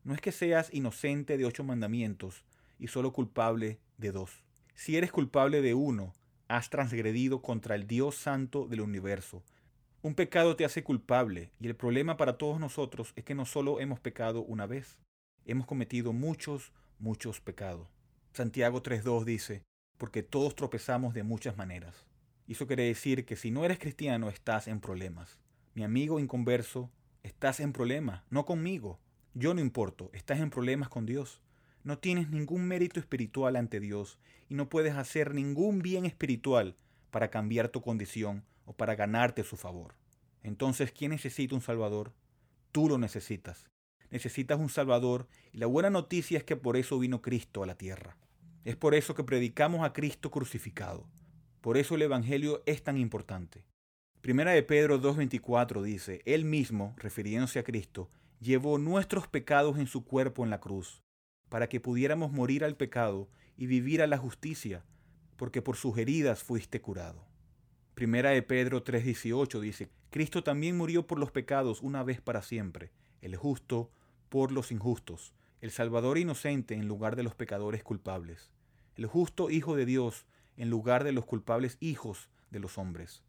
No 0.03 0.13
es 0.13 0.21
que 0.21 0.31
seas 0.31 0.73
inocente 0.73 1.37
de 1.37 1.45
ocho 1.45 1.63
mandamientos 1.63 2.45
y 2.79 2.87
solo 2.87 3.11
culpable 3.11 3.79
de 3.97 4.11
dos. 4.11 4.43
Si 4.75 4.95
eres 4.95 5.11
culpable 5.11 5.61
de 5.61 5.73
uno, 5.73 6.13
has 6.47 6.69
transgredido 6.69 7.41
contra 7.41 7.75
el 7.75 7.87
Dios 7.87 8.15
Santo 8.15 8.67
del 8.67 8.81
universo. 8.81 9.43
Un 10.03 10.13
pecado 10.13 10.55
te 10.55 10.63
hace 10.63 10.83
culpable 10.83 11.51
y 11.59 11.67
el 11.67 11.75
problema 11.75 12.15
para 12.15 12.37
todos 12.37 12.59
nosotros 12.59 13.11
es 13.15 13.25
que 13.25 13.35
no 13.35 13.45
solo 13.45 13.79
hemos 13.79 13.99
pecado 13.99 14.43
una 14.43 14.67
vez, 14.67 14.99
hemos 15.45 15.65
cometido 15.65 16.13
muchos, 16.13 16.71
muchos 16.99 17.41
pecados. 17.41 17.89
Santiago 18.33 18.83
3.2 18.83 19.23
dice, 19.25 19.63
porque 19.97 20.21
todos 20.21 20.55
tropezamos 20.55 21.15
de 21.15 21.23
muchas 21.23 21.57
maneras. 21.57 22.05
Eso 22.47 22.67
quiere 22.67 22.83
decir 22.83 23.25
que 23.25 23.35
si 23.35 23.49
no 23.51 23.65
eres 23.65 23.79
cristiano 23.79 24.29
estás 24.29 24.67
en 24.67 24.79
problemas. 24.79 25.39
Mi 25.77 25.83
amigo 25.83 26.19
inconverso, 26.19 26.89
estás 27.21 27.59
en 27.59 27.71
problemas, 27.71 28.23
no 28.31 28.47
conmigo. 28.47 28.99
Yo 29.35 29.53
no 29.53 29.61
importo, 29.61 30.09
estás 30.11 30.39
en 30.39 30.49
problemas 30.49 30.89
con 30.89 31.05
Dios. 31.05 31.39
No 31.83 31.99
tienes 31.99 32.31
ningún 32.31 32.67
mérito 32.67 32.99
espiritual 32.99 33.55
ante 33.55 33.79
Dios 33.79 34.17
y 34.49 34.55
no 34.55 34.69
puedes 34.69 34.95
hacer 34.95 35.35
ningún 35.35 35.83
bien 35.83 36.07
espiritual 36.07 36.75
para 37.11 37.29
cambiar 37.29 37.69
tu 37.69 37.83
condición 37.83 38.43
o 38.65 38.73
para 38.73 38.95
ganarte 38.95 39.43
su 39.43 39.55
favor. 39.55 39.93
Entonces, 40.41 40.91
¿quién 40.91 41.11
necesita 41.11 41.53
un 41.53 41.61
Salvador? 41.61 42.11
Tú 42.71 42.89
lo 42.89 42.97
necesitas. 42.97 43.69
Necesitas 44.09 44.59
un 44.59 44.69
Salvador 44.69 45.27
y 45.51 45.59
la 45.59 45.67
buena 45.67 45.91
noticia 45.91 46.39
es 46.39 46.43
que 46.43 46.55
por 46.55 46.75
eso 46.75 46.97
vino 46.97 47.21
Cristo 47.21 47.61
a 47.61 47.67
la 47.67 47.77
tierra. 47.77 48.17
Es 48.65 48.75
por 48.75 48.95
eso 48.95 49.13
que 49.13 49.23
predicamos 49.23 49.85
a 49.85 49.93
Cristo 49.93 50.31
crucificado. 50.31 51.07
Por 51.61 51.77
eso 51.77 51.93
el 51.93 52.01
Evangelio 52.01 52.63
es 52.65 52.81
tan 52.81 52.97
importante. 52.97 53.63
Primera 54.27 54.51
de 54.51 54.61
Pedro 54.61 55.01
2.24 55.01 55.81
dice, 55.83 56.21
Él 56.25 56.43
mismo, 56.43 56.93
refiriéndose 56.97 57.59
a 57.59 57.63
Cristo, 57.63 58.09
llevó 58.41 58.77
nuestros 58.77 59.25
pecados 59.29 59.77
en 59.77 59.87
su 59.87 60.03
cuerpo 60.03 60.43
en 60.43 60.49
la 60.49 60.59
cruz, 60.59 61.01
para 61.47 61.69
que 61.69 61.79
pudiéramos 61.79 62.33
morir 62.33 62.65
al 62.65 62.75
pecado 62.75 63.29
y 63.55 63.67
vivir 63.67 64.01
a 64.01 64.07
la 64.07 64.17
justicia, 64.17 64.83
porque 65.37 65.61
por 65.61 65.77
sus 65.77 65.97
heridas 65.97 66.43
fuiste 66.43 66.81
curado. 66.81 67.25
Primera 67.93 68.31
de 68.31 68.41
Pedro 68.41 68.83
3.18 68.83 69.61
dice, 69.61 69.89
Cristo 70.09 70.43
también 70.43 70.75
murió 70.75 71.07
por 71.07 71.19
los 71.19 71.31
pecados 71.31 71.81
una 71.81 72.03
vez 72.03 72.19
para 72.19 72.41
siempre, 72.41 72.91
el 73.21 73.37
justo 73.37 73.91
por 74.27 74.51
los 74.51 74.73
injustos, 74.73 75.33
el 75.61 75.71
Salvador 75.71 76.17
inocente 76.17 76.73
en 76.73 76.89
lugar 76.89 77.15
de 77.15 77.23
los 77.23 77.33
pecadores 77.33 77.81
culpables, 77.81 78.51
el 78.97 79.05
justo 79.05 79.49
Hijo 79.49 79.77
de 79.77 79.85
Dios 79.85 80.25
en 80.57 80.69
lugar 80.69 81.05
de 81.05 81.13
los 81.13 81.25
culpables 81.25 81.77
hijos 81.79 82.27
de 82.51 82.59
los 82.59 82.77
hombres, 82.77 83.23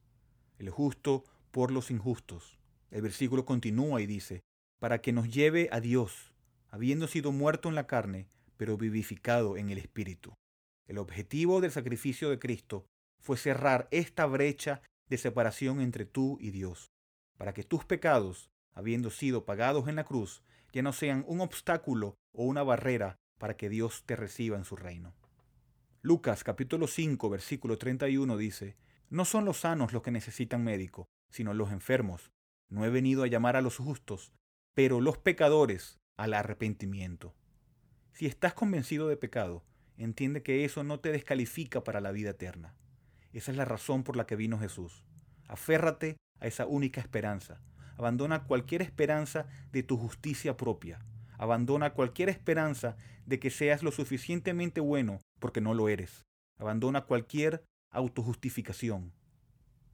el 0.58 0.70
justo 0.70 1.24
por 1.50 1.70
los 1.70 1.90
injustos. 1.90 2.58
El 2.90 3.02
versículo 3.02 3.44
continúa 3.44 4.00
y 4.00 4.06
dice, 4.06 4.42
para 4.78 5.00
que 5.00 5.12
nos 5.12 5.28
lleve 5.28 5.68
a 5.72 5.80
Dios, 5.80 6.32
habiendo 6.70 7.08
sido 7.08 7.32
muerto 7.32 7.68
en 7.68 7.74
la 7.74 7.86
carne, 7.86 8.28
pero 8.56 8.76
vivificado 8.76 9.56
en 9.56 9.70
el 9.70 9.78
Espíritu. 9.78 10.34
El 10.86 10.98
objetivo 10.98 11.60
del 11.60 11.70
sacrificio 11.70 12.30
de 12.30 12.38
Cristo 12.38 12.86
fue 13.20 13.36
cerrar 13.36 13.88
esta 13.90 14.26
brecha 14.26 14.82
de 15.08 15.18
separación 15.18 15.80
entre 15.80 16.04
tú 16.04 16.38
y 16.40 16.50
Dios, 16.50 16.90
para 17.36 17.52
que 17.52 17.62
tus 17.62 17.84
pecados, 17.84 18.50
habiendo 18.72 19.10
sido 19.10 19.44
pagados 19.44 19.88
en 19.88 19.96
la 19.96 20.04
cruz, 20.04 20.42
ya 20.72 20.82
no 20.82 20.92
sean 20.92 21.24
un 21.26 21.40
obstáculo 21.40 22.16
o 22.32 22.44
una 22.44 22.62
barrera 22.62 23.16
para 23.38 23.56
que 23.56 23.68
Dios 23.68 24.02
te 24.06 24.16
reciba 24.16 24.56
en 24.56 24.64
su 24.64 24.76
reino. 24.76 25.14
Lucas 26.02 26.44
capítulo 26.44 26.86
5 26.86 27.28
versículo 27.30 27.78
31 27.78 28.36
dice, 28.36 28.76
No 29.10 29.24
son 29.24 29.46
los 29.46 29.60
sanos 29.60 29.92
los 29.92 30.02
que 30.02 30.10
necesitan 30.10 30.62
médico, 30.62 31.08
sino 31.30 31.54
los 31.54 31.72
enfermos. 31.72 32.30
No 32.68 32.84
he 32.84 32.90
venido 32.90 33.22
a 33.22 33.26
llamar 33.26 33.56
a 33.56 33.62
los 33.62 33.78
justos, 33.78 34.32
pero 34.74 35.00
los 35.00 35.16
pecadores 35.16 35.98
al 36.18 36.34
arrepentimiento. 36.34 37.34
Si 38.12 38.26
estás 38.26 38.52
convencido 38.52 39.08
de 39.08 39.16
pecado, 39.16 39.64
entiende 39.96 40.42
que 40.42 40.64
eso 40.64 40.84
no 40.84 41.00
te 41.00 41.10
descalifica 41.10 41.84
para 41.84 42.00
la 42.00 42.12
vida 42.12 42.30
eterna. 42.30 42.74
Esa 43.32 43.50
es 43.50 43.56
la 43.56 43.64
razón 43.64 44.04
por 44.04 44.16
la 44.16 44.26
que 44.26 44.36
vino 44.36 44.58
Jesús. 44.58 45.04
Aférrate 45.46 46.16
a 46.40 46.46
esa 46.46 46.66
única 46.66 47.00
esperanza. 47.00 47.62
Abandona 47.96 48.44
cualquier 48.44 48.82
esperanza 48.82 49.46
de 49.72 49.82
tu 49.82 49.96
justicia 49.96 50.56
propia. 50.56 51.00
Abandona 51.38 51.94
cualquier 51.94 52.28
esperanza 52.28 52.96
de 53.24 53.38
que 53.38 53.50
seas 53.50 53.82
lo 53.82 53.92
suficientemente 53.92 54.80
bueno 54.80 55.20
porque 55.38 55.60
no 55.60 55.72
lo 55.72 55.88
eres. 55.88 56.24
Abandona 56.58 57.02
cualquier 57.02 57.64
autojustificación. 57.90 59.12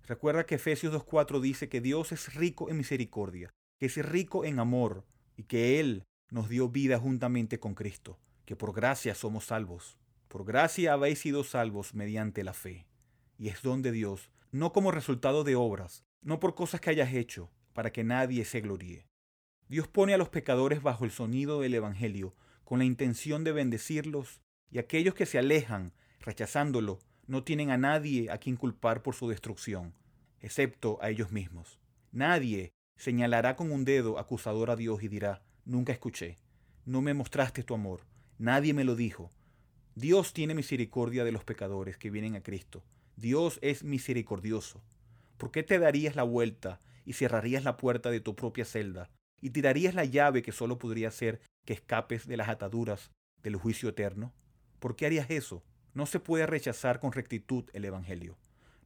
Recuerda 0.06 0.44
que 0.44 0.56
Efesios 0.56 0.92
2.4 0.92 1.40
dice 1.40 1.68
que 1.68 1.80
Dios 1.80 2.12
es 2.12 2.34
rico 2.34 2.68
en 2.68 2.76
misericordia, 2.76 3.50
que 3.78 3.86
es 3.86 3.96
rico 3.96 4.44
en 4.44 4.58
amor 4.58 5.04
y 5.36 5.44
que 5.44 5.80
Él 5.80 6.04
nos 6.30 6.48
dio 6.48 6.68
vida 6.68 6.98
juntamente 6.98 7.58
con 7.58 7.74
Cristo, 7.74 8.18
que 8.44 8.56
por 8.56 8.74
gracia 8.74 9.14
somos 9.14 9.46
salvos. 9.46 9.96
Por 10.28 10.44
gracia 10.44 10.92
habéis 10.92 11.20
sido 11.20 11.44
salvos 11.44 11.94
mediante 11.94 12.44
la 12.44 12.52
fe. 12.52 12.86
Y 13.38 13.48
es 13.48 13.62
don 13.62 13.82
de 13.82 13.92
Dios, 13.92 14.30
no 14.50 14.72
como 14.72 14.90
resultado 14.90 15.44
de 15.44 15.56
obras, 15.56 16.04
no 16.22 16.40
por 16.40 16.54
cosas 16.54 16.80
que 16.80 16.90
hayas 16.90 17.14
hecho, 17.14 17.50
para 17.72 17.92
que 17.92 18.04
nadie 18.04 18.44
se 18.44 18.60
gloríe. 18.60 19.06
Dios 19.68 19.88
pone 19.88 20.14
a 20.14 20.18
los 20.18 20.28
pecadores 20.28 20.82
bajo 20.82 21.04
el 21.04 21.10
sonido 21.10 21.60
del 21.60 21.74
Evangelio 21.74 22.34
con 22.64 22.78
la 22.78 22.84
intención 22.84 23.44
de 23.44 23.52
bendecirlos 23.52 24.40
y 24.70 24.78
aquellos 24.78 25.14
que 25.14 25.26
se 25.26 25.38
alejan, 25.38 25.92
rechazándolo, 26.20 26.98
no 27.26 27.44
tienen 27.44 27.70
a 27.70 27.78
nadie 27.78 28.30
a 28.30 28.38
quien 28.38 28.56
culpar 28.56 29.02
por 29.02 29.14
su 29.14 29.28
destrucción, 29.28 29.94
excepto 30.40 30.98
a 31.00 31.10
ellos 31.10 31.32
mismos. 31.32 31.78
Nadie 32.12 32.72
señalará 32.96 33.56
con 33.56 33.72
un 33.72 33.84
dedo 33.84 34.18
acusador 34.18 34.70
a 34.70 34.76
Dios 34.76 35.02
y 35.02 35.08
dirá, 35.08 35.42
nunca 35.64 35.92
escuché, 35.92 36.36
no 36.84 37.02
me 37.02 37.14
mostraste 37.14 37.62
tu 37.62 37.74
amor, 37.74 38.02
nadie 38.38 38.74
me 38.74 38.84
lo 38.84 38.94
dijo. 38.94 39.30
Dios 39.94 40.32
tiene 40.32 40.54
misericordia 40.54 41.24
de 41.24 41.32
los 41.32 41.44
pecadores 41.44 41.96
que 41.96 42.10
vienen 42.10 42.34
a 42.34 42.42
Cristo. 42.42 42.84
Dios 43.16 43.58
es 43.62 43.84
misericordioso. 43.84 44.82
¿Por 45.36 45.50
qué 45.50 45.62
te 45.62 45.78
darías 45.78 46.16
la 46.16 46.24
vuelta 46.24 46.80
y 47.04 47.12
cerrarías 47.12 47.64
la 47.64 47.76
puerta 47.76 48.10
de 48.10 48.20
tu 48.20 48.34
propia 48.34 48.64
celda 48.64 49.10
y 49.40 49.50
tirarías 49.50 49.94
la 49.94 50.04
llave 50.04 50.42
que 50.42 50.52
solo 50.52 50.78
podría 50.78 51.10
ser 51.10 51.40
que 51.64 51.74
escapes 51.74 52.26
de 52.26 52.36
las 52.36 52.48
ataduras 52.48 53.10
del 53.42 53.56
juicio 53.56 53.88
eterno? 53.88 54.32
¿Por 54.78 54.96
qué 54.96 55.06
harías 55.06 55.30
eso? 55.30 55.62
No 55.94 56.06
se 56.06 56.20
puede 56.20 56.46
rechazar 56.46 56.98
con 56.98 57.12
rectitud 57.12 57.64
el 57.72 57.84
Evangelio. 57.84 58.36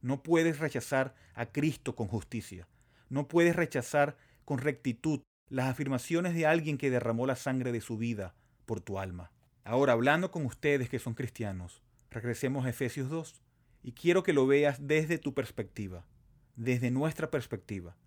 No 0.01 0.23
puedes 0.23 0.59
rechazar 0.59 1.15
a 1.33 1.47
Cristo 1.47 1.95
con 1.95 2.07
justicia. 2.07 2.67
No 3.09 3.27
puedes 3.27 3.55
rechazar 3.55 4.15
con 4.45 4.59
rectitud 4.59 5.21
las 5.49 5.67
afirmaciones 5.67 6.35
de 6.35 6.45
alguien 6.45 6.77
que 6.77 6.91
derramó 6.91 7.25
la 7.25 7.35
sangre 7.35 7.71
de 7.71 7.81
su 7.81 7.97
vida 7.97 8.35
por 8.67 8.79
tu 8.79 8.99
alma. 8.99 9.31
Ahora, 9.63 9.93
hablando 9.93 10.29
con 10.29 10.45
ustedes 10.45 10.89
que 10.89 10.99
son 10.99 11.15
cristianos, 11.15 11.81
regresemos 12.11 12.65
a 12.65 12.69
Efesios 12.69 13.09
2 13.09 13.41
y 13.81 13.93
quiero 13.93 14.21
que 14.21 14.33
lo 14.33 14.45
veas 14.45 14.87
desde 14.87 15.17
tu 15.17 15.33
perspectiva, 15.33 16.05
desde 16.55 16.91
nuestra 16.91 17.31
perspectiva. 17.31 17.97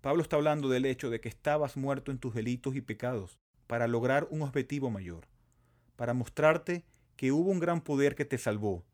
Pablo 0.00 0.22
está 0.22 0.36
hablando 0.36 0.68
del 0.70 0.86
hecho 0.86 1.10
de 1.10 1.20
que 1.20 1.28
estabas 1.28 1.76
muerto 1.76 2.10
en 2.10 2.18
tus 2.18 2.34
delitos 2.34 2.74
y 2.76 2.80
pecados 2.80 3.38
para 3.66 3.86
lograr 3.86 4.26
un 4.30 4.42
objetivo 4.42 4.90
mayor, 4.90 5.26
para 5.96 6.14
mostrarte 6.14 6.84
que 7.16 7.32
hubo 7.32 7.50
un 7.50 7.58
gran 7.58 7.80
poder 7.80 8.14
que 8.14 8.24
te 8.24 8.38
salvó, 8.38 8.84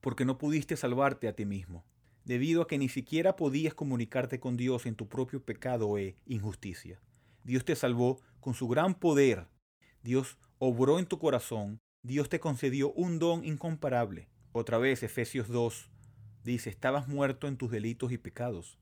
porque 0.00 0.24
no 0.24 0.38
pudiste 0.38 0.76
salvarte 0.76 1.28
a 1.28 1.34
ti 1.34 1.44
mismo, 1.44 1.84
debido 2.24 2.62
a 2.62 2.66
que 2.66 2.78
ni 2.78 2.88
siquiera 2.88 3.36
podías 3.36 3.74
comunicarte 3.74 4.38
con 4.40 4.56
Dios 4.56 4.86
en 4.86 4.94
tu 4.94 5.08
propio 5.08 5.42
pecado 5.42 5.98
e 5.98 6.16
injusticia. 6.26 7.00
Dios 7.44 7.64
te 7.64 7.74
salvó 7.74 8.20
con 8.40 8.54
su 8.54 8.68
gran 8.68 8.94
poder. 8.94 9.48
Dios 10.02 10.38
obró 10.58 10.98
en 10.98 11.06
tu 11.06 11.18
corazón. 11.18 11.80
Dios 12.02 12.28
te 12.28 12.40
concedió 12.40 12.92
un 12.92 13.18
don 13.18 13.44
incomparable. 13.44 14.28
Otra 14.52 14.78
vez, 14.78 15.02
Efesios 15.02 15.48
2 15.48 15.90
dice, 16.44 16.70
estabas 16.70 17.08
muerto 17.08 17.48
en 17.48 17.56
tus 17.56 17.70
delitos 17.70 18.12
y 18.12 18.18
pecados. 18.18 18.78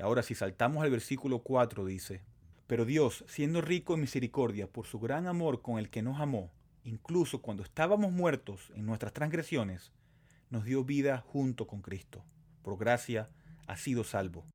Ahora 0.00 0.22
si 0.22 0.34
saltamos 0.34 0.84
al 0.84 0.90
versículo 0.90 1.40
4 1.40 1.84
dice, 1.84 2.22
pero 2.66 2.84
Dios, 2.84 3.24
siendo 3.26 3.60
rico 3.60 3.94
en 3.94 4.00
misericordia 4.00 4.70
por 4.70 4.86
su 4.86 5.00
gran 5.00 5.26
amor 5.26 5.62
con 5.62 5.78
el 5.78 5.90
que 5.90 6.02
nos 6.02 6.20
amó, 6.20 6.52
incluso 6.88 7.42
cuando 7.42 7.62
estábamos 7.62 8.12
muertos 8.12 8.72
en 8.74 8.86
nuestras 8.86 9.12
transgresiones, 9.12 9.92
nos 10.50 10.64
dio 10.64 10.84
vida 10.84 11.18
junto 11.18 11.66
con 11.66 11.82
Cristo. 11.82 12.24
Por 12.62 12.78
gracia 12.78 13.28
ha 13.66 13.76
sido 13.76 14.04
salvo. 14.04 14.46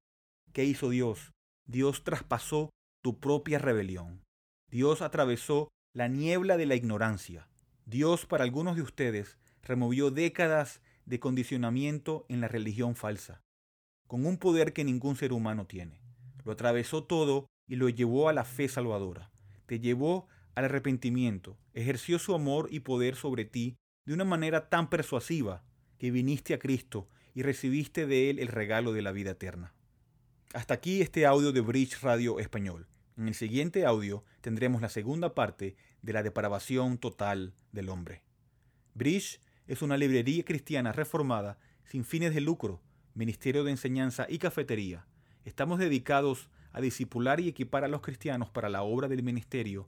¿Qué 0.51 0.65
hizo 0.65 0.89
Dios? 0.89 1.31
Dios 1.65 2.03
traspasó 2.03 2.69
tu 3.01 3.19
propia 3.19 3.59
rebelión. 3.59 4.23
Dios 4.69 5.01
atravesó 5.01 5.69
la 5.93 6.07
niebla 6.07 6.57
de 6.57 6.65
la 6.65 6.75
ignorancia. 6.75 7.47
Dios 7.85 8.25
para 8.25 8.43
algunos 8.43 8.75
de 8.75 8.81
ustedes 8.81 9.37
removió 9.61 10.09
décadas 10.09 10.81
de 11.05 11.19
condicionamiento 11.19 12.25
en 12.29 12.41
la 12.41 12.47
religión 12.47 12.95
falsa, 12.95 13.41
con 14.07 14.25
un 14.25 14.37
poder 14.37 14.73
que 14.73 14.83
ningún 14.83 15.15
ser 15.15 15.33
humano 15.33 15.67
tiene. 15.67 16.01
Lo 16.43 16.53
atravesó 16.53 17.03
todo 17.03 17.47
y 17.67 17.75
lo 17.75 17.89
llevó 17.89 18.29
a 18.29 18.33
la 18.33 18.45
fe 18.45 18.67
salvadora. 18.67 19.31
Te 19.65 19.79
llevó 19.79 20.27
al 20.55 20.65
arrepentimiento, 20.65 21.57
ejerció 21.73 22.19
su 22.19 22.35
amor 22.35 22.67
y 22.71 22.81
poder 22.81 23.15
sobre 23.15 23.45
ti 23.45 23.77
de 24.05 24.13
una 24.13 24.25
manera 24.25 24.69
tan 24.69 24.89
persuasiva 24.89 25.63
que 25.97 26.11
viniste 26.11 26.53
a 26.53 26.59
Cristo 26.59 27.09
y 27.33 27.43
recibiste 27.43 28.05
de 28.05 28.29
Él 28.29 28.39
el 28.39 28.47
regalo 28.47 28.93
de 28.93 29.01
la 29.01 29.11
vida 29.11 29.31
eterna. 29.31 29.73
Hasta 30.53 30.75
aquí 30.75 31.01
este 31.01 31.25
audio 31.25 31.51
de 31.51 31.61
Bridge 31.61 32.01
Radio 32.01 32.39
Español. 32.39 32.87
En 33.17 33.27
el 33.27 33.33
siguiente 33.33 33.85
audio 33.85 34.23
tendremos 34.41 34.81
la 34.81 34.89
segunda 34.89 35.33
parte 35.33 35.75
de 36.01 36.13
la 36.13 36.23
depravación 36.23 36.97
total 36.97 37.53
del 37.71 37.89
hombre. 37.89 38.23
Bridge 38.93 39.39
es 39.65 39.81
una 39.81 39.97
librería 39.97 40.43
cristiana 40.43 40.91
reformada 40.91 41.57
sin 41.85 42.03
fines 42.03 42.35
de 42.35 42.41
lucro, 42.41 42.81
ministerio 43.15 43.63
de 43.63 43.71
enseñanza 43.71 44.27
y 44.29 44.37
cafetería. 44.37 45.07
Estamos 45.45 45.79
dedicados 45.79 46.49
a 46.71 46.81
discipular 46.81 47.39
y 47.39 47.47
equipar 47.47 47.83
a 47.83 47.87
los 47.87 48.01
cristianos 48.01 48.49
para 48.49 48.69
la 48.69 48.83
obra 48.83 49.07
del 49.07 49.23
ministerio 49.23 49.87